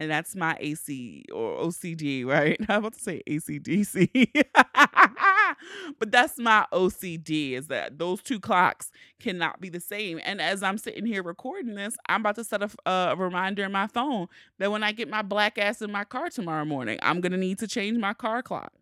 and 0.00 0.10
that's 0.10 0.34
my 0.34 0.56
AC 0.60 1.24
or 1.32 1.58
OCD, 1.58 2.26
right? 2.26 2.56
I'm 2.68 2.78
about 2.78 2.94
to 2.94 3.00
say 3.00 3.22
ACDC. 3.28 4.44
but 5.98 6.10
that's 6.10 6.38
my 6.38 6.66
OCD 6.72 7.52
is 7.52 7.68
that 7.68 7.98
those 7.98 8.22
two 8.22 8.40
clocks 8.40 8.90
cannot 9.20 9.60
be 9.60 9.68
the 9.68 9.80
same. 9.80 10.20
And 10.24 10.40
as 10.40 10.62
I'm 10.62 10.78
sitting 10.78 11.06
here 11.06 11.22
recording 11.22 11.74
this, 11.74 11.96
I'm 12.08 12.20
about 12.22 12.36
to 12.36 12.44
set 12.44 12.62
a, 12.62 12.70
uh, 12.86 13.10
a 13.12 13.16
reminder 13.16 13.64
in 13.64 13.72
my 13.72 13.86
phone 13.86 14.26
that 14.58 14.70
when 14.70 14.82
I 14.82 14.92
get 14.92 15.08
my 15.08 15.22
black 15.22 15.58
ass 15.58 15.80
in 15.80 15.92
my 15.92 16.04
car 16.04 16.28
tomorrow 16.28 16.64
morning, 16.64 16.98
I'm 17.02 17.22
to 17.22 17.30
need 17.30 17.58
to 17.60 17.68
change 17.68 17.96
my 17.98 18.14
car 18.14 18.42
clock. 18.42 18.72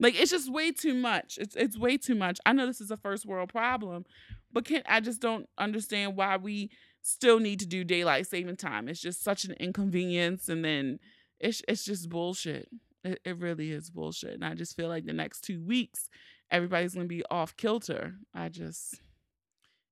Like 0.00 0.18
it's 0.18 0.30
just 0.30 0.50
way 0.50 0.70
too 0.70 0.94
much. 0.94 1.38
It's 1.38 1.56
it's 1.56 1.76
way 1.76 1.96
too 1.96 2.14
much. 2.14 2.38
I 2.46 2.52
know 2.52 2.66
this 2.66 2.80
is 2.80 2.90
a 2.90 2.96
first 2.96 3.26
world 3.26 3.48
problem, 3.48 4.04
but 4.52 4.64
can 4.64 4.82
I 4.86 5.00
just 5.00 5.20
don't 5.20 5.48
understand 5.58 6.16
why 6.16 6.36
we 6.36 6.70
still 7.02 7.40
need 7.40 7.60
to 7.60 7.66
do 7.66 7.84
daylight 7.84 8.26
saving 8.26 8.56
time. 8.56 8.88
It's 8.88 9.00
just 9.00 9.22
such 9.22 9.44
an 9.44 9.52
inconvenience 9.58 10.48
and 10.48 10.64
then 10.64 10.98
it's 11.40 11.62
it's 11.68 11.84
just 11.84 12.08
bullshit. 12.08 12.68
It, 13.04 13.20
it 13.24 13.38
really 13.38 13.72
is 13.72 13.90
bullshit. 13.90 14.34
And 14.34 14.44
I 14.44 14.54
just 14.54 14.76
feel 14.76 14.88
like 14.88 15.06
the 15.06 15.12
next 15.12 15.42
two 15.42 15.62
weeks 15.62 16.08
everybody's 16.50 16.94
gonna 16.94 17.06
be 17.06 17.24
off 17.30 17.56
kilter. 17.56 18.14
I 18.34 18.48
just 18.48 19.00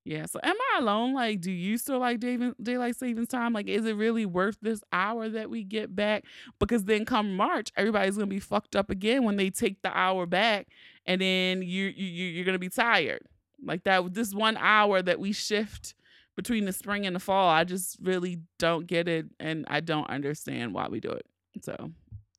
yeah. 0.07 0.27
So 0.27 0.39
am 0.43 0.55
I 0.75 0.79
alone? 0.79 1.15
Like, 1.15 1.41
do 1.41 1.51
you 1.51 1.77
still 1.79 1.99
like 1.99 2.21
day, 2.21 2.39
daylight 2.63 2.95
savings 2.95 3.27
time? 3.27 3.53
Like, 3.53 3.67
is 3.67 3.85
it 3.87 3.97
really 3.97 4.25
worth 4.25 4.57
this 4.63 4.81
hour 4.93 5.29
that 5.29 5.51
we 5.51 5.65
get 5.65 5.97
back? 5.97 6.25
Because 6.61 6.85
then 6.85 7.05
come 7.05 7.37
March, 7.37 7.73
everybody's 7.77 8.17
gonna 8.17 8.29
be 8.29 8.39
fucked 8.39 8.77
up 8.77 8.89
again 8.89 9.25
when 9.25 9.37
they 9.37 9.51
take 9.51 9.83
the 9.83 9.97
hour 9.97 10.25
back, 10.25 10.69
and 11.07 11.21
then 11.21 11.63
you 11.63 11.87
you 11.87 12.27
you're 12.27 12.45
gonna 12.45 12.59
be 12.59 12.69
tired. 12.69 13.23
Like 13.61 13.83
that. 13.85 14.15
This 14.15 14.33
one 14.33 14.57
hour 14.59 15.03
that 15.03 15.19
we 15.19 15.33
shift 15.33 15.95
between 16.37 16.65
the 16.67 16.73
spring 16.73 17.07
and 17.07 17.17
the 17.17 17.21
fall, 17.21 17.49
I 17.49 17.65
just 17.65 17.99
really 18.03 18.41
don't 18.59 18.87
get 18.87 19.09
it, 19.09 19.27
and 19.41 19.65
I 19.69 19.81
don't 19.81 20.09
understand 20.09 20.75
why 20.75 20.89
we 20.89 21.01
do 21.01 21.11
it. 21.11 21.27
So 21.63 21.91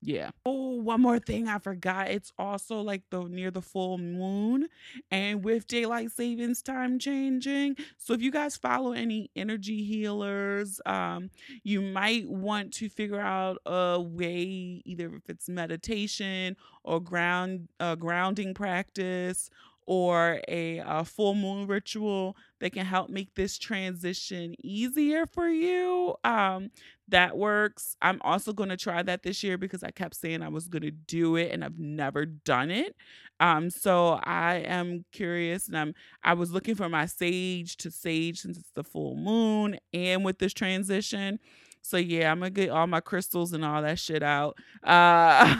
yeah. 0.01 0.29
Oh, 0.45 0.75
one 0.75 1.01
more 1.01 1.17
thing 1.19 1.47
I 1.47 1.57
forgot. 1.57 2.09
It's 2.09 2.31
also 2.37 2.81
like 2.81 3.01
the 3.09 3.23
near 3.23 3.49
the 3.49 3.63
full 3.63 3.97
moon 3.97 4.67
and 5.09 5.43
with 5.43 5.65
daylight 5.65 6.11
savings 6.11 6.61
time 6.61 6.99
changing. 6.99 7.77
So 7.97 8.13
if 8.13 8.21
you 8.21 8.31
guys 8.31 8.55
follow 8.55 8.91
any 8.91 9.31
energy 9.35 9.83
healers, 9.83 10.79
um, 10.85 11.31
you 11.63 11.81
might 11.81 12.29
want 12.29 12.73
to 12.75 12.89
figure 12.89 13.19
out 13.19 13.57
a 13.65 13.99
way, 13.99 14.83
either 14.85 15.15
if 15.15 15.29
it's 15.29 15.49
meditation 15.49 16.55
or 16.83 16.99
ground 16.99 17.67
uh, 17.79 17.95
grounding 17.95 18.53
practice 18.53 19.49
or 19.87 20.41
a, 20.49 20.79
a, 20.85 21.05
full 21.05 21.33
moon 21.33 21.65
ritual 21.65 22.35
that 22.59 22.73
can 22.73 22.85
help 22.85 23.09
make 23.09 23.33
this 23.35 23.57
transition 23.57 24.53
easier 24.61 25.25
for 25.25 25.47
you. 25.47 26.13
Um, 26.25 26.71
that 27.07 27.37
works. 27.37 27.95
I'm 28.01 28.21
also 28.21 28.51
going 28.51 28.67
to 28.67 28.75
try 28.75 29.01
that 29.01 29.23
this 29.23 29.43
year 29.43 29.57
because 29.57 29.83
I 29.83 29.91
kept 29.91 30.15
saying 30.15 30.43
I 30.43 30.49
was 30.49 30.67
going 30.67 30.81
to 30.81 30.91
do 30.91 31.37
it 31.37 31.53
and 31.53 31.63
I've 31.63 31.79
never 31.79 32.25
done 32.25 32.69
it. 32.69 32.97
Um, 33.39 33.69
so 33.69 34.19
I 34.23 34.55
am 34.55 35.05
curious 35.13 35.67
and 35.69 35.77
I'm 35.77 35.93
I 36.21 36.33
was 36.33 36.51
looking 36.51 36.75
for 36.75 36.89
my 36.89 37.05
sage 37.05 37.77
to 37.77 37.89
sage 37.89 38.41
since 38.41 38.57
it's 38.57 38.71
the 38.71 38.83
full 38.83 39.15
moon 39.15 39.79
and 39.93 40.25
with 40.25 40.39
this 40.39 40.53
transition. 40.53 41.39
So 41.81 41.95
yeah, 41.95 42.31
I'm 42.31 42.39
gonna 42.39 42.49
get 42.49 42.71
all 42.71 42.87
my 42.87 42.99
crystals 42.99 43.53
and 43.53 43.63
all 43.63 43.81
that 43.83 43.99
shit 43.99 44.23
out. 44.23 44.57
Uh 44.83 45.55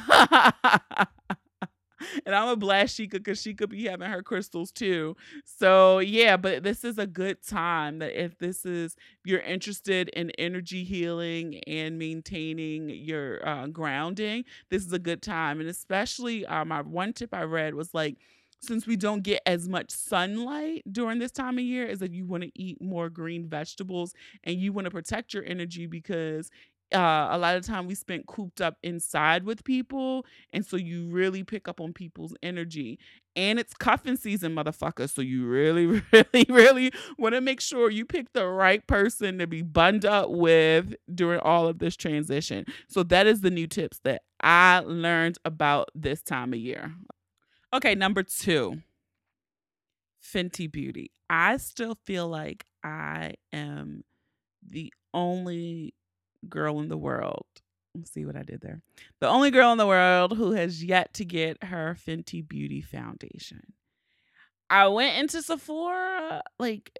and 2.25 2.35
I'm 2.35 2.49
a 2.49 2.55
blast 2.55 2.97
Shika 2.97 3.11
because 3.11 3.41
she 3.41 3.53
could 3.53 3.69
be 3.69 3.85
having 3.85 4.09
her 4.09 4.23
crystals 4.23 4.71
too. 4.71 5.15
So 5.45 5.99
yeah, 5.99 6.37
but 6.37 6.63
this 6.63 6.83
is 6.83 6.97
a 6.97 7.07
good 7.07 7.45
time 7.45 7.99
that 7.99 8.21
if 8.21 8.37
this 8.37 8.65
is 8.65 8.95
you're 9.25 9.41
interested 9.41 10.09
in 10.09 10.31
energy 10.31 10.83
healing 10.83 11.59
and 11.67 11.97
maintaining 11.97 12.89
your 12.89 13.47
uh, 13.47 13.67
grounding, 13.67 14.45
this 14.69 14.85
is 14.85 14.93
a 14.93 14.99
good 14.99 15.21
time. 15.21 15.59
And 15.59 15.69
especially 15.69 16.45
um, 16.45 16.69
my 16.69 16.81
one 16.81 17.13
tip 17.13 17.33
I 17.33 17.43
read 17.43 17.75
was 17.75 17.93
like 17.93 18.17
since 18.59 18.87
we 18.87 18.95
don't 18.95 19.23
get 19.23 19.41
as 19.45 19.67
much 19.69 19.91
sunlight 19.91 20.81
during 20.91 21.19
this 21.19 21.31
time 21.31 21.57
of 21.57 21.63
year 21.63 21.85
is 21.85 21.99
that 21.99 22.11
you 22.11 22.25
want 22.25 22.43
to 22.43 22.51
eat 22.55 22.81
more 22.81 23.09
green 23.09 23.47
vegetables 23.47 24.13
and 24.43 24.59
you 24.59 24.73
want 24.73 24.85
to 24.85 24.91
protect 24.91 25.33
your 25.33 25.43
energy 25.45 25.85
because 25.85 26.49
uh, 26.93 27.27
a 27.31 27.37
lot 27.37 27.55
of 27.55 27.65
time 27.65 27.87
we 27.87 27.95
spent 27.95 28.27
cooped 28.27 28.61
up 28.61 28.77
inside 28.81 29.43
with 29.43 29.63
people 29.63 30.25
and 30.53 30.65
so 30.65 30.77
you 30.77 31.07
really 31.09 31.43
pick 31.43 31.67
up 31.67 31.81
on 31.81 31.91
people's 31.91 32.33
energy 32.41 32.97
and 33.35 33.59
it's 33.59 33.73
cuffing 33.73 34.15
season 34.15 34.55
motherfucker 34.55 35.09
so 35.09 35.21
you 35.21 35.45
really 35.45 35.85
really 36.11 36.45
really 36.49 36.91
want 37.17 37.35
to 37.35 37.41
make 37.41 37.61
sure 37.61 37.89
you 37.89 38.05
pick 38.05 38.33
the 38.33 38.45
right 38.45 38.85
person 38.87 39.37
to 39.37 39.47
be 39.47 39.61
bunned 39.61 40.05
up 40.05 40.29
with 40.29 40.95
during 41.13 41.39
all 41.39 41.67
of 41.67 41.79
this 41.79 41.95
transition. 41.95 42.65
So 42.87 43.03
that 43.03 43.27
is 43.27 43.41
the 43.41 43.51
new 43.51 43.67
tips 43.67 43.99
that 44.03 44.23
i 44.41 44.79
learned 44.85 45.37
about 45.45 45.89
this 45.95 46.21
time 46.21 46.53
of 46.53 46.59
year. 46.59 46.93
Okay 47.73 47.95
number 47.95 48.23
two 48.23 48.81
fenty 50.23 50.71
beauty. 50.71 51.11
I 51.29 51.57
still 51.57 51.97
feel 52.05 52.27
like 52.27 52.65
i 52.83 53.33
am 53.51 54.03
the 54.65 54.91
only 55.13 55.93
girl 56.49 56.79
in 56.79 56.89
the 56.89 56.97
world. 56.97 57.45
See 58.05 58.25
what 58.25 58.35
I 58.35 58.43
did 58.43 58.61
there. 58.61 58.81
The 59.19 59.27
only 59.27 59.49
girl 59.49 59.71
in 59.71 59.77
the 59.77 59.87
world 59.87 60.37
who 60.37 60.51
has 60.51 60.83
yet 60.83 61.13
to 61.15 61.25
get 61.25 61.63
her 61.63 61.97
Fenty 61.99 62.47
Beauty 62.47 62.81
foundation. 62.81 63.73
I 64.69 64.87
went 64.87 65.17
into 65.17 65.41
Sephora, 65.41 66.43
like, 66.59 66.97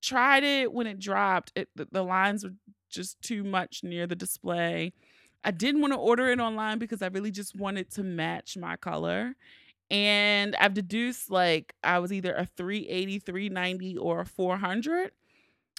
tried 0.00 0.44
it 0.44 0.72
when 0.72 0.86
it 0.86 0.98
dropped. 0.98 1.52
It, 1.56 1.68
the, 1.74 1.88
the 1.90 2.02
lines 2.02 2.44
were 2.44 2.54
just 2.88 3.20
too 3.20 3.44
much 3.44 3.80
near 3.82 4.06
the 4.06 4.16
display. 4.16 4.92
I 5.44 5.50
didn't 5.50 5.80
want 5.80 5.92
to 5.92 5.98
order 5.98 6.28
it 6.30 6.40
online 6.40 6.78
because 6.78 7.02
I 7.02 7.08
really 7.08 7.30
just 7.30 7.54
wanted 7.54 7.90
to 7.92 8.02
match 8.02 8.56
my 8.56 8.76
color. 8.76 9.34
And 9.90 10.56
I've 10.56 10.74
deduced 10.74 11.30
like 11.30 11.74
I 11.84 11.98
was 11.98 12.12
either 12.12 12.34
a 12.34 12.46
380, 12.46 13.20
390, 13.20 13.98
or 13.98 14.20
a 14.20 14.26
400 14.26 15.12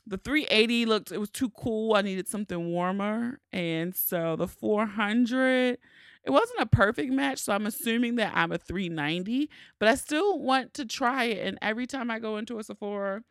the 0.07 0.17
380 0.17 0.85
looked 0.85 1.11
it 1.11 1.19
was 1.19 1.29
too 1.29 1.49
cool. 1.49 1.95
I 1.95 2.01
needed 2.01 2.27
something 2.27 2.71
warmer. 2.71 3.39
And 3.51 3.95
so 3.95 4.35
the 4.35 4.47
400 4.47 5.77
it 6.23 6.31
wasn't 6.31 6.59
a 6.59 6.65
perfect 6.65 7.13
match, 7.13 7.39
so 7.39 7.53
I'm 7.53 7.65
assuming 7.65 8.15
that 8.15 8.33
I'm 8.35 8.51
a 8.51 8.57
390, 8.57 9.49
but 9.79 9.87
I 9.87 9.95
still 9.95 10.37
want 10.39 10.73
to 10.73 10.85
try 10.85 11.25
it 11.25 11.47
and 11.47 11.57
every 11.61 11.87
time 11.87 12.11
I 12.11 12.19
go 12.19 12.35
into 12.37 12.59
a 12.59 12.63
Sephora 12.63 13.23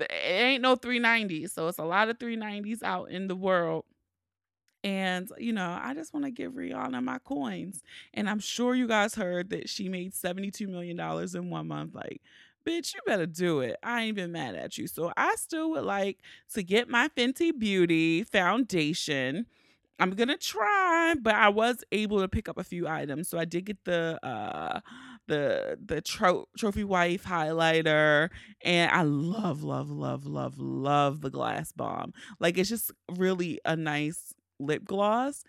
it 0.00 0.10
ain't 0.12 0.62
no 0.62 0.74
390. 0.74 1.46
So 1.48 1.68
it's 1.68 1.78
a 1.78 1.84
lot 1.84 2.08
of 2.08 2.18
390s 2.18 2.82
out 2.82 3.10
in 3.10 3.28
the 3.28 3.36
world. 3.36 3.84
And, 4.84 5.30
you 5.38 5.52
know, 5.52 5.78
I 5.80 5.94
just 5.94 6.12
want 6.12 6.24
to 6.24 6.32
give 6.32 6.52
Rihanna 6.52 7.02
my 7.04 7.18
coins. 7.18 7.82
And 8.14 8.28
I'm 8.28 8.40
sure 8.40 8.74
you 8.74 8.88
guys 8.88 9.14
heard 9.14 9.50
that 9.50 9.68
she 9.68 9.88
made 9.88 10.12
$72 10.12 10.66
million 10.68 10.98
in 10.98 11.50
one 11.50 11.68
month. 11.68 11.94
Like, 11.94 12.20
bitch, 12.64 12.94
you 12.94 13.00
better 13.06 13.26
do 13.26 13.60
it. 13.60 13.76
I 13.82 14.02
ain't 14.02 14.16
been 14.16 14.32
mad 14.32 14.54
at 14.54 14.78
you. 14.78 14.86
So 14.86 15.12
I 15.16 15.34
still 15.36 15.70
would 15.72 15.84
like 15.84 16.18
to 16.54 16.62
get 16.62 16.88
my 16.88 17.08
Fenty 17.08 17.56
Beauty 17.56 18.24
foundation. 18.24 19.46
I'm 19.98 20.10
gonna 20.10 20.36
try, 20.36 21.14
but 21.20 21.34
I 21.34 21.48
was 21.48 21.84
able 21.92 22.20
to 22.20 22.28
pick 22.28 22.48
up 22.48 22.58
a 22.58 22.64
few 22.64 22.88
items. 22.88 23.28
So 23.28 23.38
I 23.38 23.44
did 23.44 23.66
get 23.66 23.84
the 23.84 24.18
uh 24.26 24.80
the 25.28 25.78
the 25.84 26.00
tro- 26.00 26.48
trophy 26.58 26.84
wife 26.84 27.24
highlighter, 27.24 28.30
and 28.62 28.90
I 28.90 29.02
love, 29.02 29.62
love, 29.62 29.90
love, 29.90 30.26
love, 30.26 30.58
love 30.58 31.20
the 31.20 31.30
Gloss 31.30 31.72
Bomb. 31.72 32.12
Like 32.40 32.58
it's 32.58 32.68
just 32.68 32.90
really 33.16 33.60
a 33.64 33.76
nice 33.76 34.34
lip 34.58 34.84
gloss. 34.84 35.44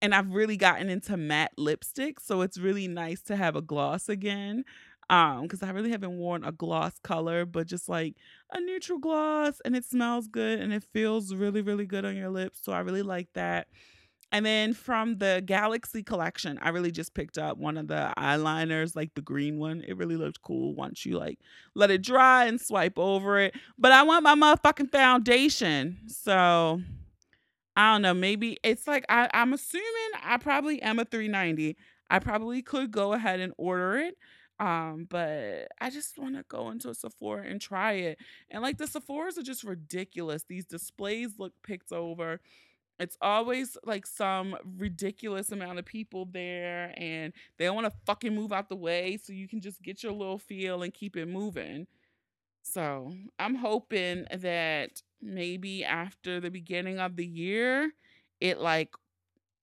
And 0.00 0.14
I've 0.14 0.34
really 0.34 0.56
gotten 0.56 0.88
into 0.90 1.16
matte 1.16 1.52
lipstick, 1.56 2.18
so 2.18 2.40
it's 2.42 2.58
really 2.58 2.88
nice 2.88 3.22
to 3.22 3.36
have 3.36 3.54
a 3.54 3.62
gloss 3.62 4.08
again. 4.08 4.64
Um, 5.10 5.42
because 5.42 5.62
I 5.62 5.70
really 5.70 5.90
haven't 5.90 6.16
worn 6.16 6.44
a 6.44 6.52
gloss 6.52 6.98
color, 7.02 7.44
but 7.44 7.66
just 7.66 7.88
like 7.88 8.14
a 8.50 8.60
neutral 8.60 8.98
gloss 8.98 9.60
and 9.64 9.76
it 9.76 9.84
smells 9.84 10.26
good 10.26 10.60
and 10.60 10.72
it 10.72 10.84
feels 10.92 11.34
really, 11.34 11.60
really 11.60 11.84
good 11.84 12.04
on 12.04 12.16
your 12.16 12.30
lips. 12.30 12.60
So 12.62 12.72
I 12.72 12.80
really 12.80 13.02
like 13.02 13.28
that. 13.34 13.66
And 14.32 14.46
then 14.46 14.72
from 14.72 15.18
the 15.18 15.42
Galaxy 15.44 16.02
collection, 16.02 16.58
I 16.62 16.70
really 16.70 16.90
just 16.90 17.12
picked 17.12 17.36
up 17.36 17.58
one 17.58 17.76
of 17.76 17.86
the 17.88 18.14
eyeliners, 18.16 18.96
like 18.96 19.14
the 19.14 19.20
green 19.20 19.58
one. 19.58 19.84
It 19.86 19.98
really 19.98 20.16
looked 20.16 20.40
cool 20.40 20.74
once 20.74 21.04
you 21.04 21.18
like 21.18 21.38
let 21.74 21.90
it 21.90 22.02
dry 22.02 22.46
and 22.46 22.58
swipe 22.58 22.98
over 22.98 23.38
it. 23.38 23.54
But 23.78 23.92
I 23.92 24.02
want 24.04 24.22
my 24.24 24.34
motherfucking 24.34 24.90
foundation. 24.90 25.98
So 26.08 26.80
I 27.76 27.92
don't 27.92 28.00
know. 28.00 28.14
Maybe 28.14 28.56
it's 28.62 28.86
like 28.86 29.04
I, 29.10 29.28
I'm 29.34 29.52
assuming 29.52 29.86
I 30.24 30.38
probably 30.38 30.80
am 30.80 30.98
a 30.98 31.04
390. 31.04 31.76
I 32.08 32.18
probably 32.18 32.62
could 32.62 32.90
go 32.90 33.12
ahead 33.12 33.38
and 33.38 33.52
order 33.58 33.98
it. 33.98 34.16
Um, 34.60 35.06
but 35.10 35.68
I 35.80 35.90
just 35.90 36.18
want 36.18 36.36
to 36.36 36.44
go 36.48 36.70
into 36.70 36.90
a 36.90 36.94
Sephora 36.94 37.44
and 37.46 37.60
try 37.60 37.92
it. 37.94 38.18
And 38.50 38.62
like 38.62 38.78
the 38.78 38.86
Sephora's 38.86 39.38
are 39.38 39.42
just 39.42 39.64
ridiculous. 39.64 40.44
These 40.44 40.66
displays 40.66 41.38
look 41.38 41.52
picked 41.62 41.92
over. 41.92 42.40
It's 42.98 43.16
always 43.20 43.76
like 43.84 44.06
some 44.06 44.56
ridiculous 44.76 45.50
amount 45.50 45.78
of 45.80 45.84
people 45.84 46.26
there 46.26 46.94
and 46.96 47.32
they 47.56 47.64
don't 47.64 47.74
want 47.74 47.86
to 47.86 47.98
fucking 48.06 48.34
move 48.34 48.52
out 48.52 48.68
the 48.68 48.76
way 48.76 49.18
so 49.20 49.32
you 49.32 49.48
can 49.48 49.60
just 49.60 49.82
get 49.82 50.02
your 50.02 50.12
little 50.12 50.38
feel 50.38 50.82
and 50.82 50.94
keep 50.94 51.16
it 51.16 51.26
moving. 51.26 51.86
So 52.62 53.12
I'm 53.40 53.56
hoping 53.56 54.26
that 54.32 55.02
maybe 55.20 55.84
after 55.84 56.38
the 56.38 56.50
beginning 56.50 57.00
of 57.00 57.16
the 57.16 57.26
year, 57.26 57.90
it 58.40 58.58
like 58.58 58.94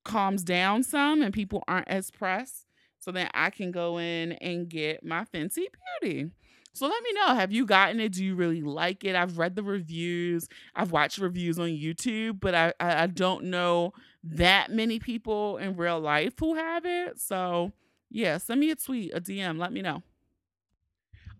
calms 0.03 0.43
down 0.43 0.83
some 0.83 1.21
and 1.21 1.33
people 1.33 1.63
aren't 1.67 1.87
as 1.87 2.11
pressed 2.11 2.65
so 2.99 3.11
then 3.11 3.29
I 3.33 3.49
can 3.49 3.71
go 3.71 3.99
in 3.99 4.33
and 4.33 4.69
get 4.69 5.03
my 5.03 5.25
Fenty 5.25 5.65
Beauty. 6.01 6.29
So 6.73 6.87
let 6.87 7.03
me 7.03 7.13
know. 7.13 7.33
Have 7.33 7.51
you 7.51 7.65
gotten 7.65 7.99
it? 7.99 8.13
Do 8.13 8.23
you 8.23 8.35
really 8.35 8.61
like 8.61 9.03
it? 9.03 9.15
I've 9.15 9.37
read 9.37 9.55
the 9.55 9.63
reviews. 9.63 10.47
I've 10.75 10.91
watched 10.91 11.17
reviews 11.17 11.59
on 11.59 11.69
YouTube, 11.69 12.39
but 12.39 12.55
I, 12.55 12.73
I, 12.79 13.03
I 13.03 13.07
don't 13.07 13.45
know 13.45 13.93
that 14.23 14.71
many 14.71 14.99
people 14.99 15.57
in 15.57 15.75
real 15.75 15.99
life 15.99 16.33
who 16.39 16.55
have 16.55 16.85
it. 16.85 17.19
So 17.19 17.71
yeah, 18.09 18.37
send 18.37 18.59
me 18.59 18.71
a 18.71 18.75
tweet, 18.75 19.11
a 19.13 19.21
DM. 19.21 19.59
Let 19.59 19.73
me 19.73 19.81
know. 19.81 20.03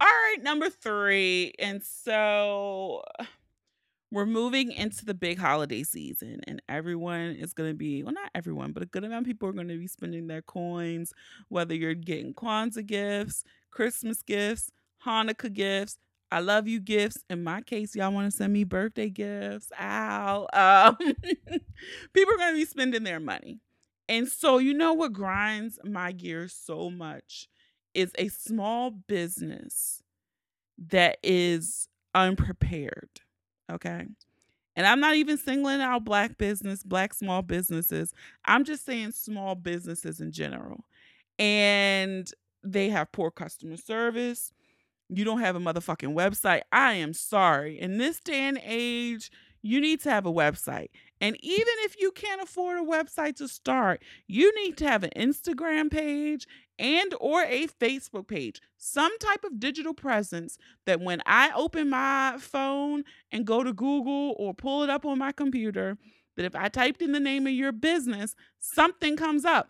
All 0.02 0.08
right, 0.08 0.38
number 0.42 0.70
three. 0.70 1.54
And 1.60 1.84
so 1.84 3.04
we're 4.12 4.26
moving 4.26 4.72
into 4.72 5.06
the 5.06 5.14
big 5.14 5.38
holiday 5.38 5.84
season 5.84 6.40
and 6.48 6.62
everyone 6.68 7.36
is 7.36 7.54
going 7.54 7.70
to 7.70 7.76
be 7.76 8.04
well 8.04 8.14
not 8.14 8.30
everyone 8.36 8.72
but 8.72 8.84
a 8.84 8.88
good 8.88 9.04
amount 9.04 9.22
of 9.22 9.28
people 9.28 9.48
are 9.48 9.54
going 9.54 9.68
to 9.68 9.78
be 9.78 9.88
spending 9.88 10.28
their 10.28 10.42
coins 10.42 11.14
whether 11.50 11.74
you're 11.76 11.94
getting 11.94 12.34
kwanzaa 12.34 12.86
gifts 12.86 13.44
christmas 13.72 14.22
gifts 14.22 14.72
hanukkah 15.06 15.52
gifts 15.52 15.98
i 16.32 16.40
love 16.40 16.68
you 16.68 16.80
gifts. 16.80 17.24
In 17.30 17.44
my 17.44 17.62
case 17.62 17.96
y'all 17.96 18.12
want 18.12 18.30
to 18.30 18.36
send 18.36 18.54
me 18.54 18.64
birthday 18.64 19.10
gifts? 19.10 19.72
Ow 19.80 20.48
um, 20.54 20.98
people 22.14 22.34
are 22.34 22.38
going 22.38 22.54
to 22.54 22.60
be 22.60 22.66
spending 22.66 23.04
their 23.04 23.20
money. 23.20 23.60
And 24.08 24.28
so 24.28 24.58
you 24.58 24.74
know 24.74 24.94
what 24.94 25.14
grinds 25.14 25.80
my 25.84 26.12
gears 26.12 26.54
so 26.54 26.90
much? 26.90 27.48
Is 27.94 28.12
a 28.18 28.28
small 28.28 28.92
business 28.92 30.04
that 30.78 31.18
is 31.24 31.88
unprepared 32.14 33.22
Okay. 33.70 34.06
And 34.76 34.88
I'm 34.88 35.00
not 35.00 35.16
even 35.16 35.38
singling 35.38 35.82
out 35.82 36.06
black 36.06 36.38
business, 36.38 36.84
black 36.84 37.14
small 37.14 37.42
businesses. 37.42 38.14
I'm 38.46 38.64
just 38.64 38.86
saying 38.86 39.12
small 39.12 39.56
businesses 39.56 40.22
in 40.22 40.32
general. 40.32 40.86
And 41.38 42.32
they 42.64 42.90
have 42.90 43.12
poor 43.12 43.32
customer 43.32 43.78
service. 43.78 44.54
You 45.10 45.26
don't 45.26 45.42
have 45.42 45.56
a 45.56 45.60
motherfucking 45.60 46.14
website. 46.14 46.62
I 46.72 46.94
am 46.94 47.14
sorry. 47.14 47.80
In 47.80 47.98
this 47.98 48.20
day 48.20 48.42
and 48.42 48.60
age, 48.64 49.32
you 49.62 49.82
need 49.82 50.02
to 50.02 50.12
have 50.12 50.26
a 50.26 50.32
website. 50.32 50.90
And 51.22 51.38
even 51.42 51.74
if 51.80 52.00
you 52.00 52.12
can't 52.12 52.42
afford 52.42 52.80
a 52.80 52.84
website 52.84 53.36
to 53.38 53.48
start, 53.48 54.02
you 54.28 54.54
need 54.64 54.78
to 54.78 54.88
have 54.88 55.04
an 55.04 55.12
Instagram 55.16 55.92
page 55.92 56.48
and 56.78 57.14
or 57.20 57.44
a 57.44 57.68
Facebook 57.68 58.28
page, 58.28 58.62
some 58.78 59.18
type 59.20 59.44
of 59.44 59.60
digital 59.60 59.94
presence 59.94 60.58
that 60.86 61.02
when 61.02 61.22
I 61.26 61.52
open 61.54 61.90
my 61.90 62.38
phone 62.40 63.04
and 63.32 63.46
go 63.46 63.64
to 63.64 63.74
Google 63.74 64.36
or 64.40 64.54
pull 64.54 64.84
it 64.84 64.90
up 64.90 65.06
on 65.06 65.20
my 65.20 65.34
computer, 65.34 65.98
that 66.38 66.46
if 66.46 66.56
I 66.56 66.70
typed 66.70 67.02
in 67.02 67.12
the 67.12 67.20
name 67.20 67.48
of 67.48 67.54
your 67.54 67.74
business, 67.74 68.34
something 68.60 69.18
comes 69.18 69.44
up. 69.44 69.68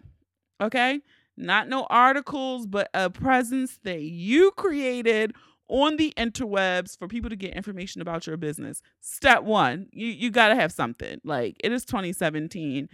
Okay? 0.61 1.01
Not 1.35 1.67
no 1.67 1.87
articles, 1.89 2.67
but 2.67 2.89
a 2.93 3.09
presence 3.09 3.79
that 3.83 4.01
you 4.01 4.51
created 4.51 5.33
on 5.69 5.97
the 5.97 6.13
interwebs 6.17 6.97
for 6.97 7.07
people 7.07 7.29
to 7.29 7.35
get 7.35 7.53
information 7.53 8.01
about 8.01 8.27
your 8.27 8.37
business. 8.37 8.81
Step 8.99 9.43
one, 9.43 9.87
you, 9.91 10.07
you 10.07 10.31
got 10.31 10.49
to 10.49 10.55
have 10.55 10.71
something. 10.71 11.21
Like 11.23 11.55
it 11.63 11.71
is 11.71 11.85
2017. 11.85 12.89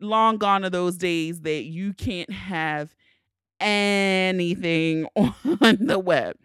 Long 0.00 0.38
gone 0.38 0.64
are 0.64 0.70
those 0.70 0.96
days 0.96 1.40
that 1.40 1.64
you 1.64 1.92
can't 1.94 2.30
have 2.30 2.94
anything 3.58 5.06
on 5.16 5.78
the 5.80 5.98
web. 5.98 6.36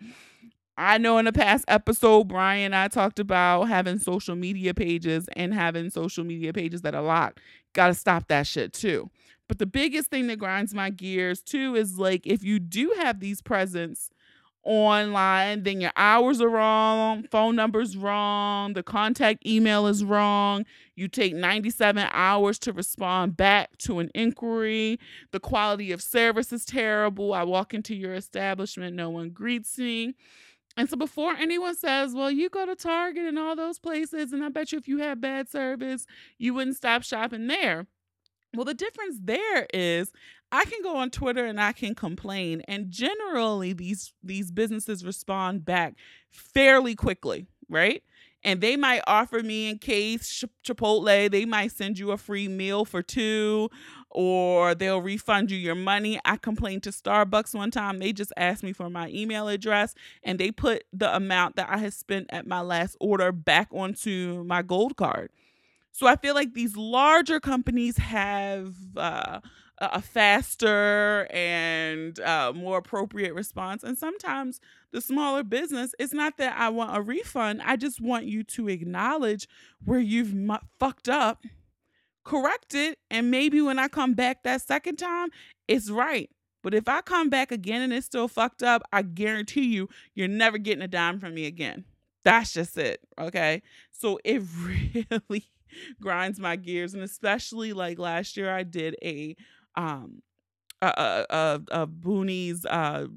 I 0.78 0.98
know 0.98 1.18
in 1.20 1.28
a 1.28 1.32
past 1.32 1.64
episode, 1.68 2.28
Brian 2.28 2.74
I 2.74 2.90
talked 2.90 3.20
about 3.20 3.66
having 3.66 3.98
social 3.98 4.36
media 4.36 4.74
pages 4.74 5.30
and 5.36 5.54
having 5.54 5.90
social 5.90 6.26
media 6.26 6.52
pages 6.52 6.82
that 6.82 6.96
are 6.96 7.02
locked. 7.02 7.40
Got 7.74 7.88
to 7.88 7.94
stop 7.94 8.28
that 8.28 8.46
shit 8.48 8.74
too. 8.74 9.10
But 9.48 9.60
the 9.60 9.66
biggest 9.66 10.10
thing 10.10 10.28
that 10.28 10.40
grinds 10.40 10.74
my 10.74 10.90
gears 10.90 11.42
too 11.42 11.76
is 11.76 11.98
like 11.98 12.26
if 12.26 12.44
you 12.44 12.60
do 12.60 12.94
have 12.98 13.20
these 13.20 13.42
presents 13.42 14.10
online, 14.66 15.64
then 15.64 15.80
your 15.80 15.92
hours 15.96 16.42
are 16.42 16.50
wrong, 16.50 17.24
phone 17.32 17.56
number's 17.56 17.96
wrong, 17.96 18.74
the 18.74 18.84
contact 18.84 19.46
email 19.46 19.88
is 19.88 20.04
wrong. 20.04 20.66
You 20.96 21.08
take 21.08 21.36
97 21.36 22.08
hours 22.12 22.58
to 22.60 22.74
respond 22.74 23.38
back 23.38 23.78
to 23.80 24.00
an 24.00 24.10
inquiry. 24.16 25.00
The 25.32 25.40
quality 25.40 25.92
of 25.92 26.02
service 26.02 26.52
is 26.52 26.66
terrible. 26.66 27.34
I 27.34 27.44
walk 27.44 27.74
into 27.74 27.96
your 27.96 28.16
establishment, 28.16 28.96
no 28.96 29.10
one 29.10 29.30
greets 29.30 29.78
me. 29.78 30.16
And 30.78 30.90
so 30.90 30.98
before 30.98 31.34
anyone 31.34 31.76
says, 31.76 32.14
well, 32.14 32.32
you 32.32 32.50
go 32.50 32.66
to 32.66 32.76
Target 32.76 33.26
and 33.26 33.40
all 33.40 33.56
those 33.56 33.80
places, 33.80 34.34
and 34.34 34.44
I 34.44 34.50
bet 34.50 34.72
you 34.72 34.78
if 34.78 34.88
you 34.88 34.98
had 34.98 35.22
bad 35.22 35.48
service, 35.48 36.06
you 36.38 36.54
wouldn't 36.54 36.76
stop 36.76 37.04
shopping 37.04 37.48
there. 37.48 37.88
Well, 38.54 38.66
the 38.66 38.74
difference 38.74 39.20
there 39.22 39.68
is 39.74 40.12
I 40.56 40.64
can 40.64 40.82
go 40.82 40.96
on 40.96 41.10
Twitter 41.10 41.46
and 41.46 41.60
I 41.60 41.74
can 41.74 41.96
complain 41.96 42.62
and 42.68 42.90
generally 42.90 43.74
these 43.74 44.14
these 44.24 44.52
businesses 44.52 45.06
respond 45.06 45.66
back 45.66 45.96
fairly 46.32 46.96
quickly, 46.96 47.48
right? 47.70 48.02
And 48.42 48.62
they 48.62 48.78
might 48.78 49.02
offer 49.06 49.42
me 49.42 49.70
in 49.70 49.80
case 49.80 50.46
Chipotle, 50.64 51.30
they 51.30 51.46
might 51.46 51.72
send 51.72 52.00
you 52.00 52.12
a 52.12 52.18
free 52.18 52.48
meal 52.48 52.86
for 52.86 53.02
two 53.02 53.70
or 54.12 54.76
they'll 54.76 55.02
refund 55.02 55.52
you 55.52 55.58
your 55.58 55.76
money. 55.76 56.20
I 56.24 56.38
complained 56.38 56.84
to 56.84 56.92
Starbucks 56.92 57.54
one 57.54 57.72
time. 57.72 58.00
They 58.00 58.14
just 58.14 58.32
asked 58.38 58.64
me 58.64 58.72
for 58.72 58.90
my 58.90 59.10
email 59.10 59.50
address 59.50 59.94
and 60.24 60.40
they 60.40 60.52
put 60.52 60.86
the 60.94 61.14
amount 61.14 61.58
that 61.58 61.70
I 61.70 61.80
had 61.80 61.94
spent 61.94 62.28
at 62.30 62.48
my 62.48 62.62
last 62.62 62.96
order 63.02 63.34
back 63.34 63.68
onto 63.74 64.44
my 64.46 64.62
gold 64.62 64.96
card. 64.96 65.32
So 65.92 66.08
I 66.08 66.16
feel 66.16 66.36
like 66.36 66.54
these 66.54 66.78
larger 66.78 67.40
companies 67.40 67.98
have 67.98 68.76
uh, 68.96 69.40
a 69.80 70.02
faster 70.02 71.28
and 71.32 72.20
uh, 72.20 72.54
more 72.56 72.78
appropriate 72.78 73.34
response. 73.34 73.84
And 73.84 73.98
sometimes 73.98 74.60
the 74.92 75.02
smaller 75.02 75.44
business, 75.44 75.94
it's 76.00 76.14
not 76.14 76.38
that 76.38 76.58
I 76.58 76.70
want 76.70 76.96
a 76.96 77.02
refund. 77.02 77.62
I 77.64 77.76
just 77.76 78.00
want 78.00 78.26
you 78.26 78.44
to 78.44 78.70
acknowledge 78.70 79.48
where 79.84 80.00
you've 80.00 80.34
fucked 80.80 81.10
up, 81.10 81.44
correct 82.24 82.74
it, 82.74 83.00
and 83.12 83.30
maybe 83.30 83.62
when 83.62 83.80
I 83.80 83.88
come 83.88 84.14
back 84.14 84.44
that 84.44 84.62
second 84.62 84.96
time, 84.98 85.30
it's 85.68 85.90
right. 85.90 86.30
But 86.64 86.74
if 86.74 86.88
I 86.88 87.02
come 87.02 87.30
back 87.30 87.52
again 87.52 87.82
and 87.82 87.94
it's 87.94 88.08
still 88.08 88.28
fucked 88.28 88.64
up, 88.64 88.82
I 88.92 89.04
guarantee 89.04 89.68
you, 89.68 89.88
you're 90.16 90.28
never 90.28 90.58
getting 90.58 90.82
a 90.82 90.88
dime 90.88 91.20
from 91.20 91.36
me 91.36 91.46
again. 91.46 91.86
That's 92.24 92.54
just 92.54 92.76
it. 92.78 93.02
Okay. 93.20 93.62
So 93.92 94.20
it 94.24 94.42
really 94.58 95.46
grinds 96.02 96.40
my 96.40 96.56
gears. 96.56 96.96
And 96.96 97.04
especially 97.04 97.72
like 97.74 98.00
last 98.00 98.36
year, 98.36 98.52
I 98.52 98.64
did 98.64 98.96
a 99.04 99.36
um 99.76 100.22
a, 100.82 101.62
a, 101.72 101.88
Boonies 101.88 102.66
uh 102.70 103.08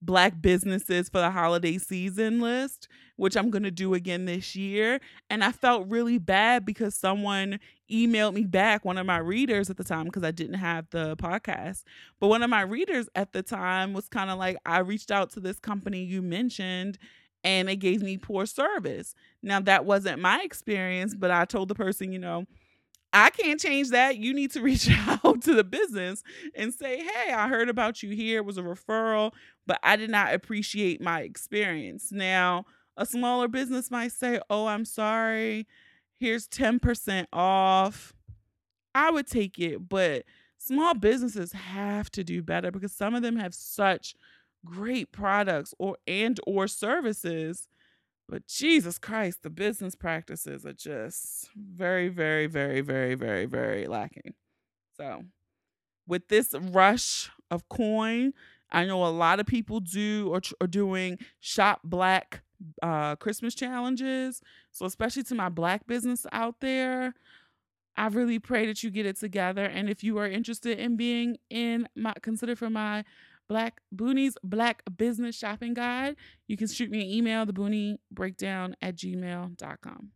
black 0.00 0.40
businesses 0.40 1.08
for 1.08 1.18
the 1.18 1.30
holiday 1.30 1.78
season 1.78 2.40
list 2.40 2.88
which 3.22 3.36
I'm 3.36 3.50
going 3.50 3.62
to 3.62 3.70
do 3.70 3.94
again 3.94 4.24
this 4.24 4.56
year. 4.56 5.00
And 5.30 5.44
I 5.44 5.52
felt 5.52 5.86
really 5.88 6.18
bad 6.18 6.64
because 6.64 6.94
someone 6.96 7.60
emailed 7.88 8.34
me 8.34 8.42
back, 8.42 8.84
one 8.84 8.98
of 8.98 9.06
my 9.06 9.18
readers 9.18 9.70
at 9.70 9.76
the 9.76 9.84
time, 9.84 10.06
because 10.06 10.24
I 10.24 10.32
didn't 10.32 10.58
have 10.58 10.86
the 10.90 11.16
podcast. 11.16 11.84
But 12.18 12.26
one 12.26 12.42
of 12.42 12.50
my 12.50 12.62
readers 12.62 13.08
at 13.14 13.32
the 13.32 13.44
time 13.44 13.92
was 13.92 14.08
kind 14.08 14.28
of 14.28 14.38
like, 14.38 14.56
I 14.66 14.78
reached 14.80 15.12
out 15.12 15.30
to 15.34 15.40
this 15.40 15.60
company 15.60 16.02
you 16.02 16.20
mentioned 16.20 16.98
and 17.44 17.70
it 17.70 17.76
gave 17.76 18.02
me 18.02 18.16
poor 18.16 18.44
service. 18.44 19.14
Now, 19.40 19.60
that 19.60 19.84
wasn't 19.84 20.20
my 20.20 20.40
experience, 20.42 21.14
but 21.14 21.30
I 21.30 21.44
told 21.44 21.68
the 21.68 21.76
person, 21.76 22.12
you 22.12 22.18
know, 22.18 22.46
I 23.12 23.30
can't 23.30 23.60
change 23.60 23.90
that. 23.90 24.16
You 24.16 24.34
need 24.34 24.52
to 24.52 24.60
reach 24.62 24.88
out 24.90 25.42
to 25.42 25.54
the 25.54 25.64
business 25.64 26.22
and 26.54 26.72
say, 26.72 26.98
hey, 26.98 27.32
I 27.32 27.48
heard 27.48 27.68
about 27.68 28.02
you 28.02 28.10
here. 28.14 28.38
It 28.38 28.44
was 28.44 28.58
a 28.58 28.62
referral, 28.62 29.32
but 29.66 29.78
I 29.82 29.96
did 29.96 30.10
not 30.10 30.34
appreciate 30.34 31.00
my 31.00 31.20
experience. 31.20 32.10
Now, 32.10 32.64
a 32.96 33.06
smaller 33.06 33.48
business 33.48 33.90
might 33.90 34.12
say, 34.12 34.40
oh, 34.50 34.66
I'm 34.66 34.84
sorry. 34.84 35.66
Here's 36.18 36.48
10% 36.48 37.26
off. 37.32 38.12
I 38.94 39.10
would 39.10 39.26
take 39.26 39.58
it, 39.58 39.88
but 39.88 40.24
small 40.58 40.94
businesses 40.94 41.52
have 41.52 42.10
to 42.10 42.22
do 42.22 42.42
better 42.42 42.70
because 42.70 42.92
some 42.92 43.14
of 43.14 43.22
them 43.22 43.36
have 43.36 43.54
such 43.54 44.14
great 44.64 45.10
products 45.10 45.74
or 45.78 45.96
and 46.06 46.38
or 46.46 46.68
services 46.68 47.68
but 48.32 48.46
Jesus 48.46 48.96
Christ, 48.96 49.42
the 49.42 49.50
business 49.50 49.94
practices 49.94 50.64
are 50.64 50.72
just 50.72 51.50
very, 51.54 52.08
very, 52.08 52.46
very, 52.46 52.80
very, 52.80 53.14
very, 53.14 53.44
very 53.44 53.86
lacking. 53.86 54.32
So, 54.96 55.24
with 56.06 56.28
this 56.28 56.54
rush 56.58 57.30
of 57.50 57.68
coin, 57.68 58.32
I 58.70 58.86
know 58.86 59.04
a 59.04 59.12
lot 59.12 59.38
of 59.38 59.44
people 59.44 59.80
do 59.80 60.30
or 60.32 60.40
are 60.62 60.66
doing 60.66 61.18
shop 61.40 61.82
black 61.84 62.42
uh, 62.80 63.16
Christmas 63.16 63.54
challenges. 63.54 64.40
So, 64.70 64.86
especially 64.86 65.24
to 65.24 65.34
my 65.34 65.50
black 65.50 65.86
business 65.86 66.24
out 66.32 66.60
there, 66.60 67.12
I 67.98 68.06
really 68.06 68.38
pray 68.38 68.64
that 68.64 68.82
you 68.82 68.90
get 68.90 69.04
it 69.04 69.20
together. 69.20 69.66
And 69.66 69.90
if 69.90 70.02
you 70.02 70.16
are 70.16 70.26
interested 70.26 70.78
in 70.78 70.96
being 70.96 71.36
in 71.50 71.86
my 71.94 72.14
consider 72.22 72.56
for 72.56 72.70
my 72.70 73.04
Black 73.52 73.82
Boonies 73.94 74.32
Black 74.42 74.82
Business 74.96 75.36
Shopping 75.36 75.74
Guide. 75.74 76.16
You 76.48 76.56
can 76.56 76.68
shoot 76.68 76.90
me 76.90 77.02
an 77.02 77.06
email, 77.06 77.44
the 77.44 77.52
Boonie 77.52 77.98
Breakdown 78.10 78.74
at 78.80 78.96
gmail.com. 78.96 80.10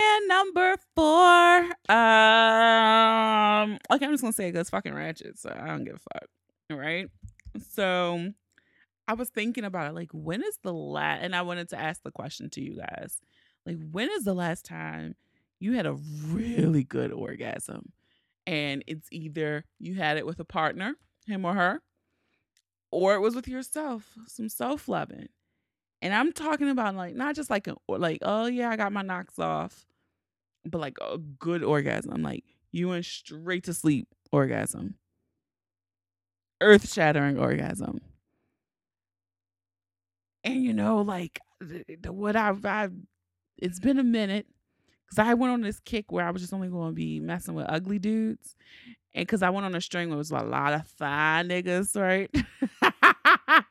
And 0.00 0.28
number 0.28 0.76
four, 0.94 1.56
um, 1.92 3.78
okay, 3.90 4.06
I'm 4.06 4.12
just 4.12 4.22
gonna 4.22 4.32
say 4.32 4.46
it 4.46 4.52
goes 4.52 4.70
fucking 4.70 4.94
ratchet, 4.94 5.40
so 5.40 5.52
I 5.52 5.66
don't 5.66 5.82
give 5.82 5.96
a 5.96 5.98
fuck. 5.98 6.28
All 6.70 6.76
right. 6.76 7.08
So 7.72 8.32
I 9.08 9.14
was 9.14 9.30
thinking 9.30 9.64
about 9.64 9.90
it, 9.90 9.94
like, 9.96 10.10
when 10.12 10.44
is 10.44 10.56
the 10.62 10.72
last 10.72 11.24
and 11.24 11.34
I 11.34 11.42
wanted 11.42 11.70
to 11.70 11.80
ask 11.80 12.00
the 12.04 12.12
question 12.12 12.48
to 12.50 12.60
you 12.60 12.76
guys. 12.76 13.18
Like, 13.66 13.78
when 13.90 14.08
is 14.12 14.22
the 14.22 14.34
last 14.34 14.64
time 14.64 15.16
you 15.58 15.72
had 15.72 15.86
a 15.86 15.94
really 16.28 16.84
good 16.84 17.10
orgasm? 17.10 17.90
And 18.46 18.84
it's 18.86 19.08
either 19.10 19.64
you 19.80 19.96
had 19.96 20.16
it 20.16 20.26
with 20.26 20.38
a 20.38 20.44
partner 20.44 20.94
him 21.28 21.44
or 21.44 21.54
her, 21.54 21.80
or 22.90 23.14
it 23.14 23.20
was 23.20 23.34
with 23.34 23.48
yourself, 23.48 24.16
some 24.26 24.48
self 24.48 24.88
loving. 24.88 25.28
And 26.00 26.14
I'm 26.14 26.32
talking 26.32 26.70
about 26.70 26.94
like 26.94 27.14
not 27.14 27.34
just 27.34 27.50
like 27.50 27.66
a, 27.66 27.76
like 27.88 28.18
oh 28.22 28.46
yeah 28.46 28.70
I 28.70 28.76
got 28.76 28.92
my 28.92 29.02
knocks 29.02 29.38
off, 29.38 29.86
but 30.64 30.80
like 30.80 30.96
a 31.00 31.18
good 31.18 31.62
orgasm, 31.62 32.22
like 32.22 32.44
you 32.70 32.88
went 32.88 33.04
straight 33.04 33.64
to 33.64 33.74
sleep 33.74 34.08
orgasm, 34.32 34.94
earth 36.60 36.92
shattering 36.92 37.38
orgasm. 37.38 38.00
And 40.44 40.62
you 40.62 40.72
know 40.72 41.02
like 41.02 41.40
the 41.60 42.12
what 42.12 42.36
I've, 42.36 42.64
I've 42.64 42.92
it's 43.56 43.80
been 43.80 43.98
a 43.98 44.04
minute 44.04 44.46
because 45.08 45.26
I 45.26 45.34
went 45.34 45.52
on 45.52 45.62
this 45.62 45.80
kick 45.80 46.12
where 46.12 46.26
I 46.26 46.30
was 46.30 46.42
just 46.42 46.52
only 46.52 46.68
going 46.68 46.90
to 46.90 46.94
be 46.94 47.18
messing 47.20 47.54
with 47.54 47.66
ugly 47.68 47.98
dudes, 47.98 48.54
and 49.14 49.26
because 49.26 49.42
I 49.42 49.50
went 49.50 49.66
on 49.66 49.74
a 49.74 49.80
string 49.80 50.08
where 50.08 50.16
it 50.16 50.18
was 50.18 50.30
a 50.30 50.40
lot 50.40 50.72
of 50.74 50.86
fine 50.86 51.48
niggas, 51.48 51.98
right? 52.00 52.30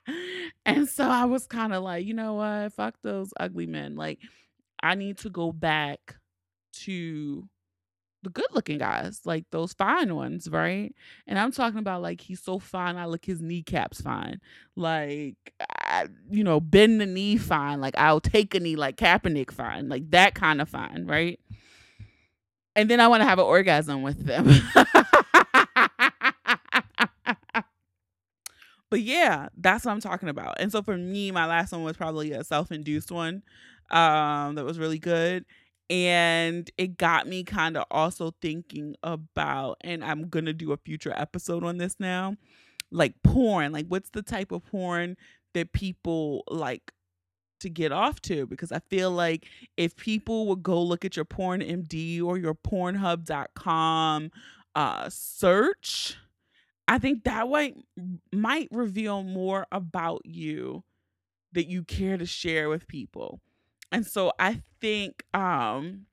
and 0.65 0.87
so 0.89 1.07
I 1.07 1.25
was 1.25 1.45
kind 1.45 1.73
of 1.73 1.83
like, 1.83 2.05
you 2.05 2.13
know 2.13 2.35
what? 2.35 2.73
Fuck 2.73 2.95
those 3.03 3.33
ugly 3.39 3.67
men. 3.67 3.95
Like, 3.95 4.19
I 4.81 4.95
need 4.95 5.19
to 5.19 5.29
go 5.29 5.51
back 5.51 6.17
to 6.73 7.47
the 8.23 8.29
good 8.29 8.47
looking 8.51 8.79
guys, 8.79 9.21
like 9.25 9.45
those 9.51 9.73
fine 9.73 10.15
ones, 10.15 10.49
right? 10.49 10.93
And 11.27 11.37
I'm 11.37 11.51
talking 11.51 11.79
about 11.79 12.01
like 12.01 12.19
he's 12.19 12.41
so 12.41 12.59
fine, 12.59 12.97
I 12.97 13.05
look 13.05 13.23
his 13.23 13.41
kneecaps 13.41 14.01
fine. 14.01 14.41
Like, 14.75 15.35
I, 15.79 16.07
you 16.29 16.43
know, 16.43 16.59
bend 16.59 16.99
the 16.99 17.05
knee 17.05 17.37
fine. 17.37 17.79
Like, 17.79 17.97
I'll 17.97 18.19
take 18.19 18.55
a 18.55 18.59
knee 18.59 18.75
like 18.75 18.97
Kaepernick 18.97 19.51
fine. 19.51 19.87
Like, 19.87 20.09
that 20.11 20.35
kind 20.35 20.61
of 20.61 20.67
fine, 20.67 21.05
right? 21.05 21.39
And 22.75 22.89
then 22.89 22.99
I 22.99 23.07
want 23.07 23.21
to 23.21 23.25
have 23.25 23.39
an 23.39 23.45
orgasm 23.45 24.01
with 24.01 24.25
them. 24.25 24.49
but 28.89 29.01
yeah, 29.01 29.49
that's 29.57 29.85
what 29.85 29.91
I'm 29.91 30.01
talking 30.01 30.29
about. 30.29 30.59
And 30.59 30.71
so 30.71 30.81
for 30.81 30.97
me, 30.97 31.31
my 31.31 31.45
last 31.45 31.71
one 31.71 31.83
was 31.83 31.97
probably 31.97 32.31
a 32.31 32.43
self-induced 32.43 33.11
one 33.11 33.43
um, 33.91 34.55
that 34.55 34.65
was 34.65 34.79
really 34.79 34.99
good. 34.99 35.45
And 35.89 36.69
it 36.77 36.97
got 36.97 37.27
me 37.27 37.43
kind 37.43 37.77
of 37.77 37.85
also 37.89 38.31
thinking 38.41 38.95
about, 39.03 39.77
and 39.81 40.03
I'm 40.03 40.27
gonna 40.29 40.53
do 40.53 40.73
a 40.73 40.77
future 40.77 41.13
episode 41.15 41.63
on 41.63 41.77
this 41.77 41.95
now, 41.99 42.35
like 42.91 43.13
porn. 43.23 43.71
Like, 43.71 43.87
what's 43.87 44.09
the 44.09 44.21
type 44.21 44.51
of 44.51 44.65
porn 44.65 45.15
that 45.53 45.71
people 45.71 46.43
like 46.49 46.91
to 47.59 47.69
get 47.69 47.91
off 47.91 48.21
to 48.21 48.45
because 48.45 48.71
I 48.71 48.79
feel 48.89 49.11
like 49.11 49.47
if 49.77 49.95
people 49.95 50.47
would 50.47 50.61
go 50.61 50.81
look 50.81 51.03
at 51.05 51.15
your 51.15 51.25
PornMD 51.25 52.21
or 52.21 52.37
your 52.37 52.53
pornhub.com 52.53 54.31
uh 54.75 55.09
search 55.09 56.17
I 56.87 56.99
think 56.99 57.23
that 57.25 57.49
way 57.49 57.75
might 58.31 58.69
reveal 58.71 59.23
more 59.23 59.67
about 59.71 60.21
you 60.25 60.83
that 61.53 61.67
you 61.67 61.83
care 61.83 62.17
to 62.17 62.25
share 62.25 62.69
with 62.69 62.87
people. 62.87 63.41
And 63.91 64.05
so 64.05 64.31
I 64.39 64.61
think 64.81 65.23
um 65.33 66.05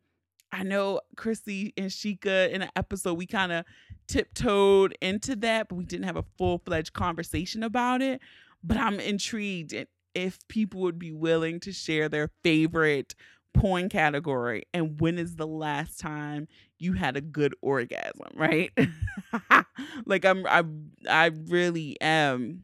I 0.52 0.62
know 0.62 1.00
Chrissy 1.16 1.74
and 1.76 1.90
Shika 1.90 2.50
in 2.52 2.62
an 2.62 2.70
episode 2.76 3.14
we 3.14 3.26
kind 3.26 3.50
of 3.50 3.64
tiptoed 4.06 4.96
into 5.00 5.34
that, 5.36 5.68
but 5.68 5.74
we 5.74 5.84
didn't 5.84 6.04
have 6.04 6.16
a 6.16 6.24
full-fledged 6.38 6.92
conversation 6.92 7.64
about 7.64 8.02
it. 8.02 8.20
But 8.62 8.76
I'm 8.76 9.00
intrigued 9.00 9.74
if 10.14 10.46
people 10.46 10.80
would 10.82 10.98
be 10.98 11.12
willing 11.12 11.58
to 11.60 11.72
share 11.72 12.08
their 12.08 12.30
favorite 12.44 13.16
porn 13.52 13.88
category 13.88 14.64
and 14.72 15.00
when 15.00 15.18
is 15.18 15.36
the 15.36 15.46
last 15.46 15.98
time 16.00 16.48
you 16.84 16.92
had 16.92 17.16
a 17.16 17.20
good 17.20 17.54
orgasm, 17.62 18.28
right? 18.34 18.70
like 20.06 20.24
I'm 20.24 20.46
I 20.46 20.64
I 21.08 21.30
really 21.48 21.96
am 22.00 22.62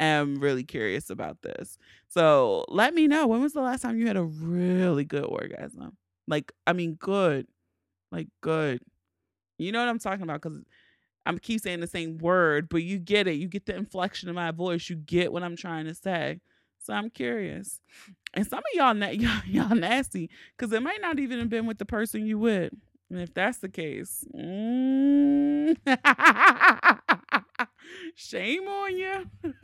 am 0.00 0.36
really 0.36 0.64
curious 0.64 1.10
about 1.10 1.42
this. 1.42 1.78
So 2.08 2.64
let 2.68 2.94
me 2.94 3.06
know 3.06 3.26
when 3.26 3.40
was 3.40 3.52
the 3.52 3.62
last 3.62 3.82
time 3.82 3.98
you 3.98 4.06
had 4.06 4.16
a 4.16 4.24
really 4.24 5.04
good 5.04 5.24
orgasm? 5.24 5.96
Like 6.26 6.52
I 6.66 6.72
mean 6.72 6.94
good. 6.94 7.46
Like 8.10 8.28
good. 8.40 8.80
You 9.58 9.72
know 9.72 9.80
what 9.80 9.88
I'm 9.88 9.98
talking 9.98 10.22
about 10.22 10.40
cuz 10.40 10.60
I'm 11.24 11.38
keep 11.38 11.60
saying 11.60 11.80
the 11.80 11.86
same 11.86 12.18
word, 12.18 12.68
but 12.68 12.82
you 12.82 12.98
get 12.98 13.28
it. 13.28 13.34
You 13.34 13.46
get 13.46 13.66
the 13.66 13.76
inflection 13.76 14.28
of 14.28 14.34
my 14.34 14.50
voice. 14.50 14.90
You 14.90 14.96
get 14.96 15.32
what 15.32 15.44
I'm 15.44 15.56
trying 15.56 15.86
to 15.86 15.94
say. 15.94 16.40
So 16.80 16.92
I'm 16.92 17.10
curious. 17.10 17.80
And 18.34 18.46
some 18.46 18.58
of 18.58 18.64
y'all, 18.74 18.94
na- 18.94 19.08
y'all, 19.10 19.42
y'all 19.46 19.76
nasty 19.76 20.30
because 20.56 20.72
it 20.72 20.82
might 20.82 21.00
not 21.00 21.18
even 21.18 21.38
have 21.38 21.48
been 21.48 21.66
with 21.66 21.78
the 21.78 21.84
person 21.84 22.26
you 22.26 22.38
with. 22.38 22.72
And 23.12 23.20
if 23.20 23.34
that's 23.34 23.58
the 23.58 23.68
case, 23.68 24.24
mm, 24.34 25.76
shame 28.14 28.66
on 28.66 28.96
you. 28.96 29.26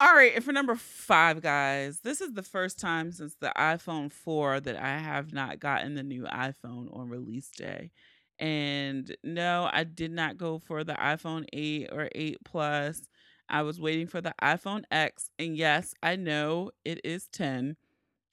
All 0.00 0.14
right, 0.14 0.32
and 0.34 0.42
for 0.42 0.52
number 0.52 0.74
five, 0.74 1.42
guys, 1.42 2.00
this 2.00 2.22
is 2.22 2.32
the 2.32 2.42
first 2.42 2.80
time 2.80 3.12
since 3.12 3.36
the 3.38 3.52
iPhone 3.58 4.10
4 4.10 4.60
that 4.60 4.82
I 4.82 4.96
have 4.96 5.34
not 5.34 5.60
gotten 5.60 5.94
the 5.94 6.02
new 6.02 6.22
iPhone 6.22 6.96
on 6.96 7.10
release 7.10 7.50
day. 7.50 7.90
And 8.38 9.14
no, 9.22 9.68
I 9.70 9.84
did 9.84 10.12
not 10.12 10.38
go 10.38 10.58
for 10.58 10.84
the 10.84 10.94
iPhone 10.94 11.44
8 11.52 11.90
or 11.92 12.08
8 12.14 12.38
Plus. 12.42 13.02
I 13.50 13.60
was 13.62 13.78
waiting 13.78 14.06
for 14.06 14.22
the 14.22 14.34
iPhone 14.42 14.84
X. 14.90 15.28
And 15.38 15.58
yes, 15.58 15.92
I 16.02 16.16
know 16.16 16.70
it 16.86 17.02
is 17.04 17.28
10, 17.28 17.76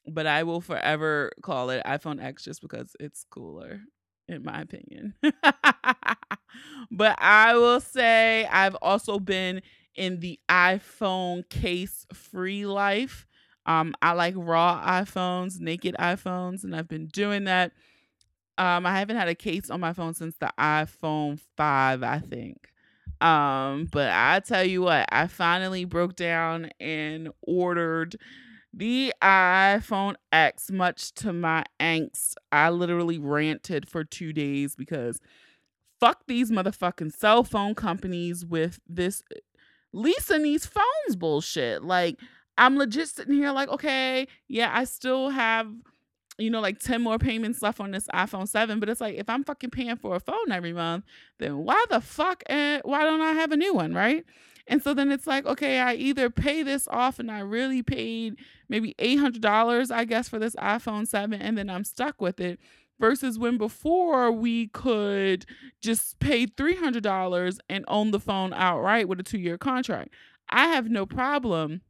but 0.10 0.28
I 0.28 0.44
will 0.44 0.62
forever 0.62 1.32
call 1.42 1.70
it 1.70 1.84
iPhone 1.86 2.22
X 2.22 2.44
just 2.44 2.62
because 2.62 2.96
it's 3.00 3.26
cooler, 3.30 3.82
in 4.28 4.44
my 4.44 4.62
opinion. 4.62 5.14
but 6.92 7.16
I 7.22 7.56
will 7.56 7.80
say 7.80 8.46
I've 8.46 8.76
also 8.76 9.20
been 9.20 9.62
in 9.96 10.20
the 10.20 10.40
iPhone 10.50 11.48
case 11.50 12.06
free 12.14 12.66
life. 12.66 13.26
Um, 13.66 13.94
I 14.02 14.14
like 14.14 14.34
raw 14.38 14.84
iPhones, 14.86 15.60
naked 15.60 15.96
iPhones, 16.00 16.64
and 16.64 16.76
I've 16.76 16.88
been 16.88 17.08
doing 17.08 17.44
that. 17.46 17.72
Um, 18.58 18.86
I 18.86 18.98
haven't 19.00 19.18
had 19.18 19.28
a 19.30 19.36
case 19.36 19.70
on 19.70 19.80
my 19.80 19.94
phone 19.94 20.14
since 20.14 20.36
the 20.38 20.52
iPhone 20.60 21.40
5, 21.56 22.04
I 22.04 22.20
think. 22.20 22.70
Um, 23.22 23.88
but 23.92 24.10
I 24.12 24.40
tell 24.40 24.64
you 24.64 24.82
what, 24.82 25.08
I 25.12 25.28
finally 25.28 25.86
broke 25.86 26.16
down 26.16 26.70
and 26.80 27.30
ordered 27.42 28.16
The 28.74 29.14
iPhone 29.22 30.16
X, 30.32 30.70
much 30.72 31.12
to 31.16 31.34
my 31.34 31.64
angst, 31.80 32.36
I 32.52 32.70
literally 32.70 33.18
ranted 33.18 33.90
for 33.90 34.04
two 34.04 34.32
days 34.32 34.76
because 34.76 35.20
fuck 36.00 36.24
these 36.28 36.52
motherfucking 36.52 37.14
cell 37.14 37.44
phone 37.44 37.76
companies 37.76 38.46
with 38.46 38.80
this 38.88 39.24
uh, 39.36 39.40
leasing 39.92 40.44
these 40.44 40.66
phones 40.66 41.16
bullshit. 41.16 41.84
Like, 41.84 42.20
I'm 42.58 42.78
legit 42.78 43.08
sitting 43.08 43.36
here 43.36 43.52
like, 43.52 43.70
okay, 43.70 44.28
yeah, 44.48 44.72
I 44.74 44.84
still 44.84 45.30
have, 45.30 45.68
you 46.38 46.50
know, 46.50 46.62
like 46.62 46.80
10 46.80 47.02
more 47.02 47.18
payments 47.18 47.62
left 47.62 47.80
on 47.80 47.92
this 47.92 48.08
iPhone 48.14 48.48
7. 48.48 48.80
But 48.80 48.90
it's 48.90 49.02
like, 49.02 49.16
if 49.16 49.30
I'm 49.30 49.44
fucking 49.44 49.72
paying 49.72 49.96
for 49.96 50.16
a 50.16 50.20
phone 50.20 50.52
every 50.52 50.74
month, 50.74 51.06
then 51.40 51.58
why 51.60 51.84
the 51.90 52.02
fuck, 52.02 52.44
eh, 52.48 52.82
why 52.84 53.04
don't 53.04 53.22
I 53.22 53.34
have 53.34 53.52
a 53.52 53.58
new 53.58 53.74
one, 53.74 53.94
right? 53.94 54.26
And 54.70 54.84
so 54.84 54.94
then 54.94 55.12
it's 55.12 55.26
like, 55.28 55.46
okay, 55.48 55.80
I 55.80 55.96
either 55.96 56.30
pay 56.30 56.62
this 56.62 56.88
off 56.90 57.18
and 57.18 57.30
I 57.32 57.40
really 57.40 57.82
paid 57.82 58.36
maybe 58.70 58.94
$800, 59.00 59.92
I 59.92 60.06
guess, 60.06 60.30
for 60.30 60.38
this 60.38 60.56
iPhone 60.56 61.08
7, 61.08 61.42
and 61.42 61.58
then 61.58 61.70
I'm 61.70 61.84
stuck 61.84 62.22
with 62.22 62.40
it. 62.40 62.60
Versus 63.00 63.40
when 63.40 63.58
before 63.58 64.30
we 64.30 64.68
could 64.68 65.46
just 65.82 66.20
pay 66.20 66.46
$300 66.46 67.58
and 67.70 67.86
own 67.88 68.12
the 68.12 68.20
phone 68.20 68.54
outright 68.54 69.08
with 69.08 69.22
a 69.22 69.24
two 69.24 69.40
year 69.40 69.58
contract. 69.58 70.14
I 70.50 70.68
have 70.68 70.90
no 70.90 71.06
problem 71.06 71.82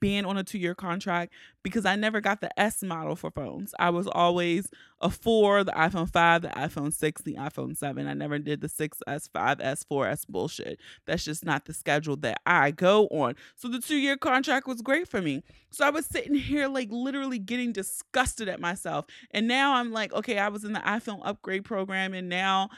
being 0.00 0.24
on 0.24 0.36
a 0.36 0.44
two 0.44 0.58
year 0.58 0.74
contract 0.74 1.32
because 1.62 1.84
I 1.84 1.96
never 1.96 2.20
got 2.20 2.40
the 2.40 2.58
S 2.58 2.82
model 2.82 3.16
for 3.16 3.30
phones. 3.30 3.74
I 3.78 3.90
was 3.90 4.06
always 4.06 4.68
a 5.00 5.10
four, 5.10 5.64
the 5.64 5.72
iPhone 5.72 6.10
5, 6.10 6.42
the 6.42 6.48
iPhone 6.48 6.92
6, 6.92 7.22
the 7.22 7.34
iPhone 7.34 7.76
7. 7.76 8.06
I 8.06 8.14
never 8.14 8.38
did 8.38 8.60
the 8.60 8.68
6S, 8.68 9.28
5S, 9.30 9.84
4S 9.90 10.26
bullshit. 10.28 10.80
That's 11.06 11.24
just 11.24 11.44
not 11.44 11.66
the 11.66 11.74
schedule 11.74 12.16
that 12.18 12.40
I 12.46 12.70
go 12.70 13.06
on. 13.08 13.34
So 13.56 13.68
the 13.68 13.80
two 13.80 13.96
year 13.96 14.16
contract 14.16 14.66
was 14.66 14.82
great 14.82 15.08
for 15.08 15.20
me. 15.20 15.42
So 15.70 15.86
I 15.86 15.90
was 15.90 16.06
sitting 16.06 16.34
here 16.34 16.68
like 16.68 16.88
literally 16.90 17.38
getting 17.38 17.72
disgusted 17.72 18.48
at 18.48 18.60
myself. 18.60 19.06
And 19.30 19.46
now 19.48 19.74
I'm 19.74 19.92
like, 19.92 20.12
okay, 20.12 20.38
I 20.38 20.48
was 20.48 20.64
in 20.64 20.72
the 20.72 20.80
iPhone 20.80 21.20
upgrade 21.24 21.64
program 21.64 22.14
and 22.14 22.28
now 22.28 22.70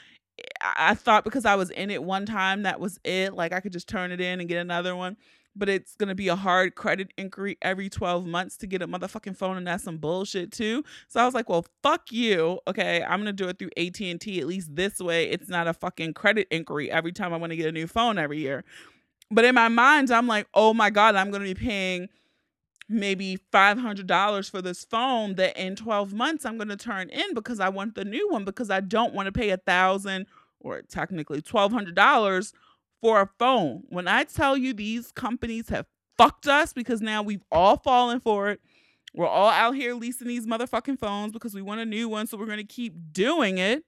I 0.61 0.93
thought 0.93 1.23
because 1.23 1.45
I 1.45 1.55
was 1.55 1.69
in 1.69 1.89
it 1.89 2.03
one 2.03 2.25
time, 2.25 2.63
that 2.63 2.79
was 2.79 2.99
it. 3.03 3.33
Like 3.33 3.53
I 3.53 3.59
could 3.59 3.73
just 3.73 3.87
turn 3.87 4.11
it 4.11 4.21
in 4.21 4.39
and 4.39 4.49
get 4.49 4.57
another 4.59 4.95
one 4.95 5.17
but 5.55 5.69
it's 5.69 5.95
gonna 5.95 6.15
be 6.15 6.27
a 6.27 6.35
hard 6.35 6.75
credit 6.75 7.11
inquiry 7.17 7.57
every 7.61 7.89
12 7.89 8.25
months 8.25 8.57
to 8.57 8.67
get 8.67 8.81
a 8.81 8.87
motherfucking 8.87 9.35
phone, 9.35 9.57
and 9.57 9.67
that's 9.67 9.83
some 9.83 9.97
bullshit 9.97 10.51
too. 10.51 10.83
So 11.07 11.19
I 11.21 11.25
was 11.25 11.33
like, 11.33 11.49
well, 11.49 11.65
fuck 11.83 12.11
you. 12.11 12.59
Okay, 12.67 13.03
I'm 13.03 13.19
gonna 13.19 13.33
do 13.33 13.47
it 13.47 13.59
through 13.59 13.71
AT&T. 13.77 14.39
At 14.39 14.47
least 14.47 14.75
this 14.75 14.99
way, 14.99 15.29
it's 15.29 15.49
not 15.49 15.67
a 15.67 15.73
fucking 15.73 16.13
credit 16.13 16.47
inquiry 16.51 16.91
every 16.91 17.11
time 17.11 17.33
I 17.33 17.37
want 17.37 17.51
to 17.51 17.57
get 17.57 17.67
a 17.67 17.71
new 17.71 17.87
phone 17.87 18.17
every 18.17 18.39
year. 18.39 18.63
But 19.31 19.45
in 19.45 19.55
my 19.55 19.67
mind, 19.67 20.11
I'm 20.11 20.27
like, 20.27 20.47
oh 20.53 20.73
my 20.73 20.89
god, 20.89 21.15
I'm 21.15 21.31
gonna 21.31 21.45
be 21.45 21.55
paying 21.55 22.09
maybe 22.89 23.37
$500 23.53 24.49
for 24.49 24.61
this 24.61 24.83
phone 24.83 25.35
that 25.35 25.55
in 25.55 25.75
12 25.75 26.11
months 26.11 26.43
I'm 26.43 26.57
going 26.57 26.69
to 26.69 26.75
turn 26.75 27.09
in 27.09 27.35
because 27.35 27.59
I 27.59 27.69
want 27.69 27.93
the 27.93 28.03
new 28.03 28.27
one 28.29 28.43
because 28.43 28.71
I 28.71 28.79
don't 28.79 29.13
want 29.13 29.27
to 29.27 29.31
pay 29.31 29.51
a 29.51 29.57
thousand 29.57 30.25
or 30.59 30.81
technically 30.81 31.41
$1200 31.41 32.51
for 33.01 33.21
a 33.21 33.29
phone. 33.39 33.83
When 33.89 34.07
I 34.07 34.23
tell 34.23 34.57
you 34.57 34.73
these 34.73 35.11
companies 35.11 35.69
have 35.69 35.85
fucked 36.17 36.47
us 36.47 36.73
because 36.73 37.01
now 37.01 37.23
we've 37.23 37.43
all 37.51 37.77
fallen 37.77 38.19
for 38.19 38.49
it. 38.49 38.61
We're 39.13 39.27
all 39.27 39.49
out 39.49 39.75
here 39.75 39.93
leasing 39.95 40.27
these 40.27 40.45
motherfucking 40.45 40.99
phones 40.99 41.31
because 41.31 41.55
we 41.55 41.61
want 41.61 41.81
a 41.81 41.85
new 41.85 42.07
one, 42.07 42.27
so 42.27 42.37
we're 42.37 42.45
gonna 42.45 42.63
keep 42.63 42.93
doing 43.11 43.57
it. 43.57 43.83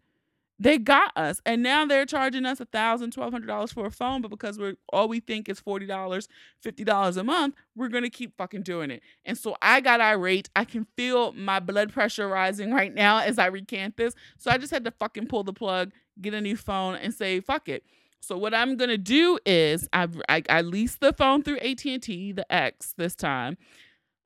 They 0.58 0.78
got 0.78 1.12
us, 1.16 1.42
and 1.44 1.64
now 1.64 1.86
they're 1.86 2.06
charging 2.06 2.46
us 2.46 2.60
a 2.60 2.66
thousand, 2.66 3.12
twelve 3.14 3.34
hundred 3.34 3.48
dollars 3.48 3.72
for 3.72 3.86
a 3.86 3.92
phone. 3.92 4.22
But 4.22 4.30
because 4.30 4.60
we're 4.60 4.76
all 4.94 5.08
we 5.08 5.20
think 5.20 5.50
is 5.50 5.60
forty 5.60 5.86
dollars, 5.86 6.28
fifty 6.62 6.84
dollars 6.84 7.18
a 7.18 7.24
month, 7.24 7.56
we're 7.76 7.90
gonna 7.90 8.10
keep 8.10 8.38
fucking 8.38 8.64
doing 8.64 8.92
it. 8.92 9.02
And 9.26 9.38
so 9.38 9.56
I 9.62 9.82
got 9.82 10.02
irate. 10.02 10.50
I 10.56 10.66
can 10.66 10.86
feel 10.96 11.34
my 11.34 11.60
blood 11.60 11.92
pressure 11.92 12.28
rising 12.28 12.72
right 12.76 12.94
now 12.94 13.20
as 13.20 13.38
I 13.40 13.48
recant 13.48 13.98
this. 13.98 14.14
So 14.38 14.52
I 14.52 14.58
just 14.58 14.72
had 14.72 14.86
to 14.86 14.92
fucking 14.92 15.28
pull 15.28 15.44
the 15.44 15.54
plug, 15.54 15.92
get 16.22 16.34
a 16.34 16.42
new 16.42 16.56
phone, 16.56 16.96
and 16.96 17.14
say 17.14 17.40
fuck 17.40 17.68
it. 17.68 17.84
So 18.22 18.38
what 18.38 18.54
I'm 18.54 18.78
gonna 18.78 18.98
do 18.98 19.40
is 19.46 19.90
I've, 19.92 20.22
I 20.30 20.44
I 20.50 20.62
leased 20.62 21.02
the 21.02 21.12
phone 21.12 21.44
through 21.44 21.58
AT 21.58 21.84
and 21.86 22.02
T, 22.02 22.32
the 22.32 22.52
X 22.52 22.94
this 22.98 23.16
time. 23.16 23.58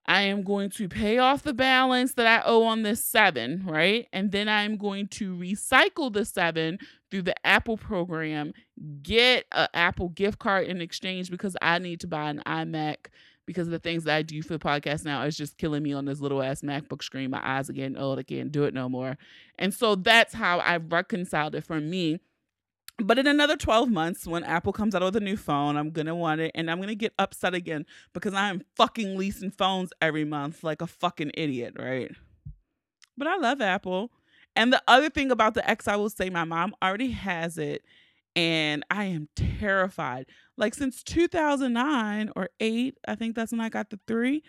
I 0.07 0.21
am 0.21 0.43
going 0.43 0.69
to 0.71 0.87
pay 0.87 1.17
off 1.17 1.41
the 1.41 1.53
balance 1.53 2.13
that 2.13 2.27
I 2.27 2.47
owe 2.47 2.63
on 2.63 2.83
this 2.83 3.03
seven, 3.03 3.63
right? 3.65 4.07
And 4.13 4.31
then 4.31 4.47
I'm 4.47 4.77
going 4.77 5.07
to 5.09 5.35
recycle 5.35 6.13
the 6.13 6.25
seven 6.25 6.77
through 7.09 7.23
the 7.23 7.35
Apple 7.45 7.77
program, 7.77 8.53
get 9.01 9.45
an 9.51 9.67
Apple 9.73 10.09
gift 10.09 10.37
card 10.37 10.67
in 10.67 10.79
exchange 10.79 11.31
because 11.31 11.57
I 11.59 11.79
need 11.79 12.01
to 12.01 12.07
buy 12.07 12.29
an 12.29 12.43
iMac 12.45 13.07
because 13.47 13.67
the 13.67 13.79
things 13.79 14.03
that 14.03 14.15
I 14.15 14.21
do 14.21 14.43
for 14.43 14.53
the 14.53 14.59
podcast 14.59 15.05
now 15.05 15.23
is 15.23 15.37
just 15.37 15.57
killing 15.57 15.81
me 15.81 15.93
on 15.93 16.05
this 16.05 16.19
little 16.19 16.41
ass 16.41 16.61
MacBook 16.61 17.01
screen. 17.01 17.31
My 17.31 17.41
eyes 17.43 17.69
are 17.69 17.73
getting 17.73 17.97
old. 17.97 18.19
I 18.19 18.23
can't 18.23 18.51
do 18.51 18.65
it 18.65 18.73
no 18.75 18.87
more. 18.87 19.17
And 19.57 19.73
so 19.73 19.95
that's 19.95 20.35
how 20.35 20.59
I 20.59 20.77
reconciled 20.77 21.55
it 21.55 21.63
for 21.63 21.79
me 21.79 22.19
but 22.99 23.19
in 23.19 23.27
another 23.27 23.57
12 23.57 23.89
months, 23.89 24.25
when 24.25 24.43
Apple 24.43 24.71
comes 24.71 24.95
out 24.95 25.01
with 25.01 25.15
a 25.15 25.21
new 25.21 25.35
phone, 25.35 25.75
I'm 25.75 25.91
going 25.91 26.07
to 26.07 26.15
want 26.15 26.41
it 26.41 26.51
and 26.55 26.71
I'm 26.71 26.77
going 26.77 26.87
to 26.87 26.95
get 26.95 27.13
upset 27.19 27.53
again 27.53 27.85
because 28.13 28.33
I'm 28.33 28.61
fucking 28.75 29.17
leasing 29.17 29.51
phones 29.51 29.91
every 30.01 30.23
month 30.23 30.63
like 30.63 30.81
a 30.81 30.87
fucking 30.87 31.31
idiot, 31.33 31.75
right? 31.77 32.11
But 33.17 33.27
I 33.27 33.35
love 33.37 33.59
Apple. 33.61 34.11
And 34.55 34.71
the 34.71 34.81
other 34.87 35.09
thing 35.09 35.29
about 35.29 35.53
the 35.53 35.69
X, 35.69 35.87
I 35.87 35.97
will 35.97 36.09
say 36.09 36.29
my 36.29 36.45
mom 36.45 36.73
already 36.81 37.11
has 37.11 37.57
it 37.57 37.83
and 38.35 38.85
I 38.89 39.05
am 39.05 39.27
terrified. 39.35 40.27
Like 40.57 40.73
since 40.73 41.03
2009 41.03 42.31
or 42.35 42.49
8, 42.59 42.97
I 43.07 43.15
think 43.15 43.35
that's 43.35 43.51
when 43.51 43.61
I 43.61 43.69
got 43.69 43.89
the 43.89 43.99
3. 44.07 44.41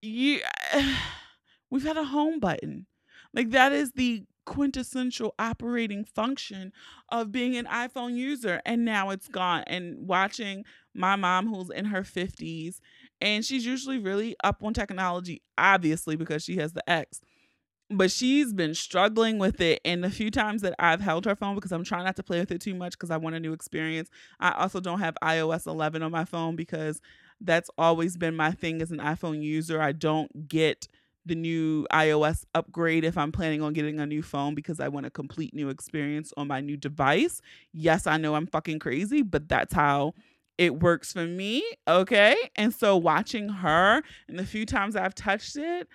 You 0.00 0.40
we've 1.70 1.84
had 1.84 1.96
a 1.98 2.04
home 2.04 2.40
button. 2.40 2.86
Like 3.34 3.50
that 3.50 3.72
is 3.72 3.92
the 3.92 4.24
quintessential 4.44 5.34
operating 5.38 6.04
function 6.04 6.72
of 7.10 7.32
being 7.32 7.56
an 7.56 7.66
iPhone 7.66 8.14
user 8.14 8.60
and 8.66 8.84
now 8.84 9.10
it's 9.10 9.28
gone 9.28 9.64
and 9.66 10.06
watching 10.06 10.64
my 10.94 11.16
mom 11.16 11.46
who's 11.46 11.70
in 11.70 11.86
her 11.86 12.02
50s 12.02 12.80
and 13.20 13.44
she's 13.44 13.64
usually 13.64 13.98
really 13.98 14.36
up 14.44 14.62
on 14.62 14.74
technology 14.74 15.42
obviously 15.56 16.16
because 16.16 16.42
she 16.42 16.56
has 16.56 16.72
the 16.72 16.88
X 16.88 17.20
but 17.90 18.10
she's 18.10 18.52
been 18.52 18.74
struggling 18.74 19.38
with 19.38 19.60
it 19.60 19.80
and 19.84 20.02
the 20.02 20.10
few 20.10 20.30
times 20.30 20.62
that 20.62 20.74
I've 20.78 21.00
held 21.00 21.26
her 21.26 21.36
phone 21.36 21.54
because 21.54 21.72
I'm 21.72 21.84
trying 21.84 22.04
not 22.04 22.16
to 22.16 22.22
play 22.22 22.40
with 22.40 22.50
it 22.50 22.60
too 22.60 22.74
much 22.74 22.92
because 22.92 23.10
I 23.10 23.18
want 23.18 23.36
a 23.36 23.40
new 23.40 23.52
experience. 23.52 24.08
I 24.40 24.52
also 24.52 24.80
don't 24.80 25.00
have 25.00 25.16
iOS 25.22 25.66
11 25.66 26.02
on 26.02 26.10
my 26.10 26.24
phone 26.24 26.56
because 26.56 27.00
that's 27.40 27.70
always 27.76 28.16
been 28.16 28.36
my 28.36 28.52
thing 28.52 28.80
as 28.80 28.90
an 28.90 28.98
iPhone 28.98 29.42
user. 29.42 29.82
I 29.82 29.92
don't 29.92 30.48
get 30.48 30.88
the 31.26 31.34
new 31.34 31.86
iOS 31.92 32.44
upgrade 32.54 33.04
if 33.04 33.16
I'm 33.16 33.32
planning 33.32 33.62
on 33.62 33.72
getting 33.72 33.98
a 34.00 34.06
new 34.06 34.22
phone 34.22 34.54
because 34.54 34.80
I 34.80 34.88
want 34.88 35.06
a 35.06 35.10
complete 35.10 35.54
new 35.54 35.68
experience 35.68 36.32
on 36.36 36.48
my 36.48 36.60
new 36.60 36.76
device. 36.76 37.40
Yes, 37.72 38.06
I 38.06 38.16
know 38.16 38.34
I'm 38.34 38.46
fucking 38.46 38.78
crazy, 38.78 39.22
but 39.22 39.48
that's 39.48 39.74
how 39.74 40.14
it 40.58 40.80
works 40.80 41.12
for 41.12 41.26
me. 41.26 41.64
Okay. 41.88 42.36
And 42.56 42.74
so 42.74 42.96
watching 42.96 43.48
her 43.48 44.02
and 44.28 44.38
the 44.38 44.46
few 44.46 44.66
times 44.66 44.96
I've 44.96 45.14
touched 45.14 45.56
it, 45.56 45.88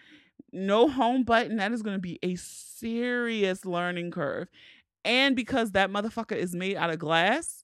no 0.51 0.87
home 0.87 1.23
button, 1.23 1.57
that 1.57 1.71
is 1.71 1.83
going 1.83 1.95
to 1.95 2.01
be 2.01 2.19
a 2.23 2.35
serious 2.35 3.65
learning 3.65 4.11
curve. 4.11 4.49
And 5.05 5.35
because 5.35 5.71
that 5.71 5.89
motherfucker 5.89 6.35
is 6.35 6.55
made 6.55 6.75
out 6.75 6.89
of 6.89 6.99
glass, 6.99 7.63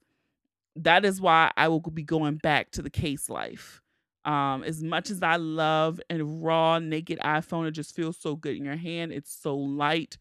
that 0.76 1.04
is 1.04 1.20
why 1.20 1.52
I 1.58 1.68
will 1.68 1.80
be 1.80 2.04
going 2.04 2.36
back 2.36 2.72
to 2.72 2.82
the 2.82 2.90
case 2.90 3.30
life 3.30 3.82
um, 4.26 4.64
as 4.64 4.82
much 4.82 5.12
as 5.12 5.22
I 5.22 5.36
love 5.36 6.02
a 6.10 6.22
raw 6.22 6.80
naked 6.80 7.20
iPhone, 7.20 7.68
it 7.68 7.72
just 7.72 7.96
feels 7.96 8.18
so 8.18 8.36
good 8.36 8.58
in 8.58 8.66
your 8.66 8.76
hand. 8.76 9.12
It's 9.12 9.32
so 9.32 9.56
light. 9.56 10.18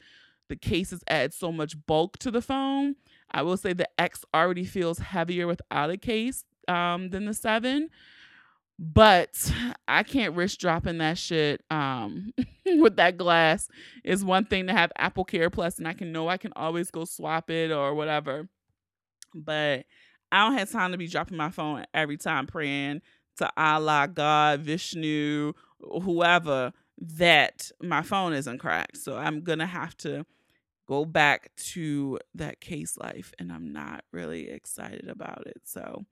The 0.49 0.57
cases 0.57 1.03
add 1.09 1.33
so 1.33 1.51
much 1.51 1.75
bulk 1.87 2.19
to 2.19 2.31
the 2.31 2.43
phone. 2.43 2.97
I 3.31 3.43
will 3.43 3.57
say 3.57 3.73
the 3.73 3.89
X 3.99 4.25
already 4.35 4.65
feels 4.65 4.99
heavier 4.99 5.47
without 5.47 5.91
a 5.91 5.97
case 5.97 6.45
um, 6.69 7.09
than 7.11 7.25
the 7.25 7.33
7. 7.33 7.89
But 8.79 9.53
I 9.89 10.03
can't 10.03 10.35
risk 10.35 10.59
dropping 10.59 10.99
that 10.99 11.17
shit 11.17 11.63
um, 11.71 12.35
with 12.67 12.97
that 12.97 13.17
glass. 13.17 13.69
Is 14.03 14.25
one 14.25 14.45
thing 14.45 14.67
to 14.67 14.73
have 14.73 14.93
Apple 14.97 15.25
Care 15.25 15.49
Plus, 15.49 15.79
and 15.79 15.89
I 15.89 15.93
can 15.95 16.13
know 16.13 16.29
I 16.29 16.37
can 16.37 16.53
always 16.57 16.91
go 16.91 17.05
swap 17.05 17.51
it 17.51 17.71
or 17.71 17.95
whatever. 17.95 18.49
But 19.33 19.85
I 20.31 20.49
don't 20.49 20.59
have 20.59 20.71
time 20.71 20.91
to 20.93 20.99
be 20.99 21.07
dropping 21.07 21.37
my 21.37 21.51
phone 21.51 21.85
every 21.95 22.17
time 22.17 22.47
praying 22.47 23.01
to 23.39 23.51
Allah, 23.57 24.09
God, 24.13 24.61
Vishnu, 24.61 25.53
whoever, 25.81 26.73
that 26.99 27.71
my 27.83 28.03
phone 28.03 28.33
isn't 28.33 28.59
cracked. 28.59 28.97
So 28.97 29.17
I'm 29.17 29.43
going 29.43 29.59
to 29.59 29.67
have 29.67 29.97
to 29.99 30.25
go 30.87 31.05
back 31.05 31.51
to 31.57 32.19
that 32.35 32.61
case 32.61 32.97
life 32.97 33.33
and 33.39 33.51
I'm 33.53 33.73
not 33.73 34.05
really 34.13 34.51
excited 34.51 35.09
about 35.09 35.47
it. 35.47 35.63
So 35.65 36.05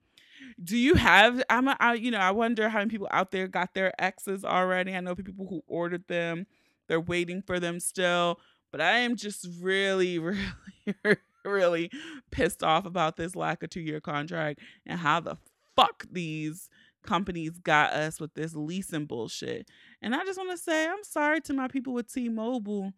do 0.63 0.77
you 0.77 0.95
have 0.95 1.43
I'm 1.49 1.67
a, 1.67 1.77
I, 1.79 1.93
you 1.93 2.11
know, 2.11 2.19
I 2.19 2.31
wonder 2.31 2.69
how 2.69 2.79
many 2.79 2.89
people 2.89 3.07
out 3.11 3.31
there 3.31 3.47
got 3.47 3.73
their 3.73 3.93
X's 4.01 4.43
already. 4.43 4.95
I 4.95 4.99
know 4.99 5.15
people 5.15 5.47
who 5.47 5.61
ordered 5.67 6.07
them. 6.07 6.47
They're 6.87 6.99
waiting 6.99 7.41
for 7.41 7.59
them 7.59 7.79
still, 7.79 8.39
but 8.71 8.81
I 8.81 8.97
am 8.99 9.15
just 9.15 9.47
really 9.61 10.19
really 10.19 11.17
really 11.45 11.91
pissed 12.31 12.63
off 12.63 12.85
about 12.85 13.17
this 13.17 13.35
lack 13.35 13.63
of 13.63 13.69
2-year 13.69 13.99
contract 13.99 14.59
and 14.85 14.99
how 14.99 15.19
the 15.19 15.37
fuck 15.75 16.05
these 16.09 16.69
companies 17.03 17.59
got 17.59 17.93
us 17.93 18.19
with 18.19 18.33
this 18.33 18.55
leasing 18.55 19.05
bullshit. 19.05 19.69
And 20.01 20.15
I 20.15 20.23
just 20.25 20.37
want 20.37 20.51
to 20.51 20.57
say 20.57 20.87
I'm 20.87 21.03
sorry 21.03 21.41
to 21.41 21.53
my 21.53 21.67
people 21.67 21.93
with 21.93 22.11
T-Mobile 22.11 22.93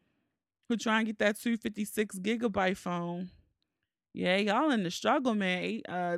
who 0.69 0.77
try 0.77 0.99
and 0.99 1.07
get 1.07 1.19
that 1.19 1.39
256 1.39 2.19
gigabyte 2.19 2.77
phone. 2.77 3.29
Yeah, 4.13 4.37
y'all 4.37 4.71
in 4.71 4.83
the 4.83 4.91
struggle, 4.91 5.35
man. 5.35 5.81
Uh, 5.89 6.17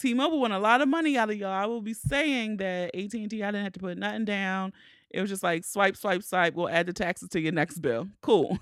T-Mobile 0.00 0.40
won 0.40 0.52
a 0.52 0.60
lot 0.60 0.80
of 0.80 0.88
money 0.88 1.18
out 1.18 1.28
of 1.28 1.36
y'all. 1.36 1.50
I 1.50 1.66
will 1.66 1.82
be 1.82 1.94
saying 1.94 2.58
that 2.58 2.94
AT&T, 2.94 3.24
I 3.24 3.26
didn't 3.26 3.64
have 3.64 3.72
to 3.72 3.80
put 3.80 3.98
nothing 3.98 4.24
down. 4.24 4.72
It 5.10 5.20
was 5.20 5.28
just 5.28 5.42
like 5.42 5.64
swipe, 5.64 5.96
swipe, 5.96 6.22
swipe. 6.22 6.54
We'll 6.54 6.68
add 6.68 6.86
the 6.86 6.92
taxes 6.92 7.28
to 7.30 7.40
your 7.40 7.52
next 7.52 7.80
bill. 7.80 8.08
Cool. 8.22 8.58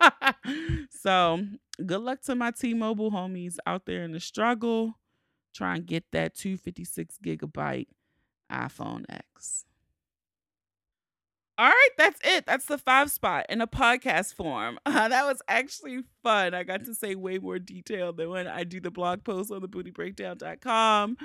so 0.90 1.40
good 1.84 2.00
luck 2.00 2.22
to 2.22 2.34
my 2.34 2.50
T-Mobile 2.50 3.10
homies 3.10 3.56
out 3.66 3.84
there 3.84 4.02
in 4.02 4.12
the 4.12 4.20
struggle. 4.20 4.94
Try 5.58 5.74
and 5.74 5.86
get 5.86 6.04
that 6.12 6.36
256 6.36 7.18
gigabyte 7.20 7.88
iPhone 8.48 9.04
X. 9.08 9.64
All 11.58 11.66
right, 11.66 11.88
that's 11.98 12.20
it. 12.22 12.46
That's 12.46 12.66
the 12.66 12.78
five 12.78 13.10
spot 13.10 13.46
in 13.48 13.60
a 13.60 13.66
podcast 13.66 14.34
form. 14.34 14.78
Uh, 14.86 15.08
that 15.08 15.26
was 15.26 15.42
actually 15.48 16.02
fun. 16.22 16.54
I 16.54 16.62
got 16.62 16.84
to 16.84 16.94
say 16.94 17.14
way 17.14 17.38
more 17.38 17.58
detail 17.58 18.12
than 18.12 18.30
when 18.30 18.46
I 18.46 18.62
do 18.64 18.80
the 18.80 18.90
blog 18.90 19.22
post 19.22 19.50
on 19.50 19.60
the 19.60 19.68
booniebreakdown.com. 19.68 21.16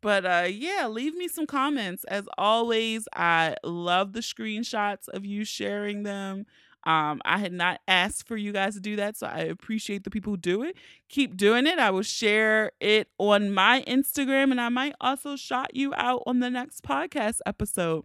But 0.00 0.26
uh, 0.26 0.46
yeah, 0.48 0.86
leave 0.88 1.14
me 1.14 1.28
some 1.28 1.46
comments. 1.46 2.04
As 2.04 2.26
always, 2.38 3.06
I 3.14 3.56
love 3.62 4.12
the 4.12 4.20
screenshots 4.20 5.08
of 5.08 5.26
you 5.26 5.44
sharing 5.44 6.02
them. 6.02 6.46
Um, 6.84 7.20
I 7.24 7.38
had 7.38 7.52
not 7.52 7.80
asked 7.86 8.26
for 8.26 8.36
you 8.36 8.52
guys 8.52 8.74
to 8.74 8.80
do 8.80 8.96
that, 8.96 9.16
so 9.16 9.26
I 9.26 9.40
appreciate 9.40 10.04
the 10.04 10.10
people 10.10 10.32
who 10.32 10.36
do 10.36 10.62
it. 10.62 10.76
Keep 11.08 11.36
doing 11.36 11.66
it. 11.66 11.78
I 11.78 11.90
will 11.90 12.02
share 12.02 12.72
it 12.80 13.08
on 13.18 13.52
my 13.52 13.84
Instagram, 13.86 14.50
and 14.50 14.60
I 14.60 14.68
might 14.68 14.94
also 15.00 15.36
shout 15.36 15.74
you 15.74 15.94
out 15.96 16.22
on 16.26 16.40
the 16.40 16.50
next 16.50 16.82
podcast 16.82 17.38
episode. 17.46 18.04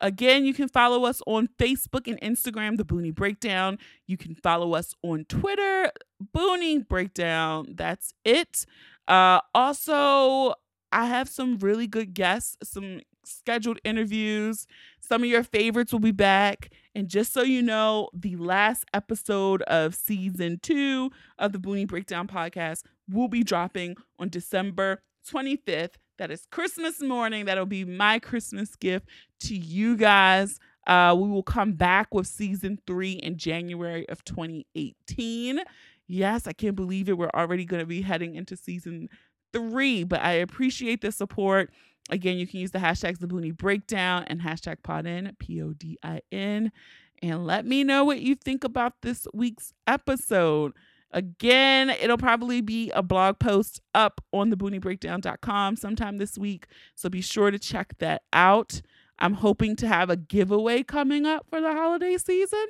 Again, 0.00 0.44
you 0.44 0.54
can 0.54 0.68
follow 0.68 1.04
us 1.04 1.22
on 1.26 1.48
Facebook 1.58 2.08
and 2.08 2.20
Instagram, 2.20 2.76
The 2.76 2.84
Boonie 2.84 3.12
Breakdown. 3.12 3.78
You 4.06 4.16
can 4.16 4.34
follow 4.34 4.74
us 4.74 4.94
on 5.02 5.24
Twitter, 5.26 5.90
Boonie 6.32 6.78
Breakdown. 6.78 7.74
That's 7.76 8.12
it. 8.24 8.66
Uh, 9.06 9.40
also, 9.54 10.54
I 10.90 11.06
have 11.06 11.28
some 11.28 11.58
really 11.58 11.86
good 11.86 12.14
guests, 12.14 12.56
some 12.62 13.00
scheduled 13.24 13.78
interviews. 13.84 14.66
Some 15.00 15.22
of 15.22 15.28
your 15.28 15.44
favorites 15.44 15.92
will 15.92 16.00
be 16.00 16.12
back. 16.12 16.70
And 16.94 17.08
just 17.08 17.32
so 17.32 17.42
you 17.42 17.60
know, 17.62 18.08
the 18.12 18.36
last 18.36 18.84
episode 18.94 19.62
of 19.62 19.94
season 19.94 20.60
two 20.62 21.10
of 21.38 21.52
the 21.52 21.58
Boonie 21.58 21.86
Breakdown 21.86 22.28
podcast 22.28 22.82
will 23.10 23.28
be 23.28 23.42
dropping 23.42 23.96
on 24.18 24.28
December 24.28 25.02
25th. 25.28 25.94
That 26.18 26.30
is 26.30 26.46
Christmas 26.52 27.00
morning. 27.00 27.46
That'll 27.46 27.66
be 27.66 27.84
my 27.84 28.20
Christmas 28.20 28.76
gift 28.76 29.08
to 29.40 29.56
you 29.56 29.96
guys. 29.96 30.60
Uh, 30.86 31.16
we 31.18 31.28
will 31.28 31.42
come 31.42 31.72
back 31.72 32.14
with 32.14 32.26
season 32.26 32.78
three 32.86 33.12
in 33.12 33.36
January 33.36 34.08
of 34.08 34.24
2018. 34.24 35.60
Yes, 36.06 36.46
I 36.46 36.52
can't 36.52 36.76
believe 36.76 37.08
it. 37.08 37.18
We're 37.18 37.30
already 37.34 37.64
going 37.64 37.80
to 37.80 37.86
be 37.86 38.02
heading 38.02 38.34
into 38.34 38.56
season 38.56 39.08
three, 39.52 40.04
but 40.04 40.20
I 40.20 40.32
appreciate 40.32 41.00
the 41.00 41.10
support. 41.10 41.70
Again, 42.10 42.36
you 42.36 42.46
can 42.46 42.60
use 42.60 42.70
the 42.70 42.78
hashtags 42.78 43.18
the 43.18 43.26
Boonie 43.26 43.50
Breakdown 43.50 44.24
and 44.26 44.40
hashtag 44.40 44.82
Podin, 44.82 45.34
P 45.38 45.62
O 45.62 45.72
D 45.72 45.98
I 46.02 46.20
N, 46.30 46.70
and 47.22 47.46
let 47.46 47.64
me 47.64 47.82
know 47.82 48.04
what 48.04 48.20
you 48.20 48.34
think 48.34 48.62
about 48.62 48.94
this 49.02 49.26
week's 49.32 49.72
episode. 49.86 50.72
Again, 51.10 51.90
it'll 51.90 52.18
probably 52.18 52.60
be 52.60 52.90
a 52.90 53.02
blog 53.02 53.38
post 53.38 53.80
up 53.94 54.20
on 54.32 54.50
the 54.50 54.56
booniebreakdown.com 54.56 55.76
sometime 55.76 56.18
this 56.18 56.36
week. 56.36 56.66
So 56.96 57.08
be 57.08 57.20
sure 57.20 57.52
to 57.52 57.58
check 57.58 57.94
that 57.98 58.22
out. 58.32 58.82
I'm 59.20 59.34
hoping 59.34 59.76
to 59.76 59.86
have 59.86 60.10
a 60.10 60.16
giveaway 60.16 60.82
coming 60.82 61.24
up 61.24 61.46
for 61.48 61.60
the 61.60 61.72
holiday 61.72 62.18
season. 62.18 62.66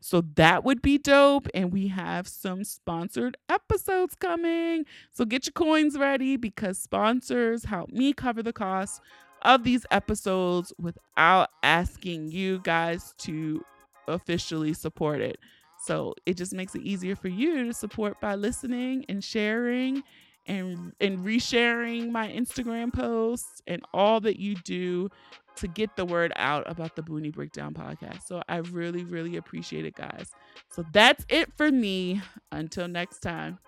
So 0.00 0.22
that 0.36 0.64
would 0.64 0.82
be 0.82 0.98
dope. 0.98 1.48
And 1.54 1.72
we 1.72 1.88
have 1.88 2.28
some 2.28 2.64
sponsored 2.64 3.36
episodes 3.48 4.14
coming. 4.14 4.84
So 5.12 5.24
get 5.24 5.46
your 5.46 5.52
coins 5.52 5.96
ready 5.98 6.36
because 6.36 6.78
sponsors 6.78 7.64
help 7.64 7.90
me 7.90 8.12
cover 8.12 8.42
the 8.42 8.52
cost 8.52 9.00
of 9.42 9.64
these 9.64 9.86
episodes 9.90 10.72
without 10.78 11.50
asking 11.62 12.30
you 12.30 12.60
guys 12.60 13.14
to 13.18 13.64
officially 14.08 14.72
support 14.72 15.20
it. 15.20 15.38
So 15.84 16.14
it 16.24 16.36
just 16.36 16.54
makes 16.54 16.74
it 16.74 16.82
easier 16.82 17.16
for 17.16 17.28
you 17.28 17.64
to 17.66 17.72
support 17.74 18.20
by 18.20 18.34
listening 18.34 19.04
and 19.08 19.22
sharing 19.22 20.02
and 20.46 20.92
and 21.00 21.18
resharing 21.20 22.10
my 22.10 22.28
Instagram 22.28 22.92
posts 22.92 23.62
and 23.66 23.82
all 23.92 24.20
that 24.20 24.38
you 24.38 24.54
do 24.54 25.08
to 25.56 25.66
get 25.66 25.96
the 25.96 26.04
word 26.04 26.32
out 26.36 26.70
about 26.70 26.96
the 26.96 27.02
Boonie 27.02 27.30
Breakdown 27.30 27.74
podcast. 27.74 28.26
So 28.26 28.42
I 28.48 28.56
really 28.58 29.04
really 29.04 29.36
appreciate 29.36 29.84
it 29.84 29.94
guys. 29.94 30.30
So 30.70 30.84
that's 30.92 31.24
it 31.28 31.52
for 31.56 31.70
me. 31.70 32.22
Until 32.52 32.88
next 32.88 33.20
time. 33.20 33.58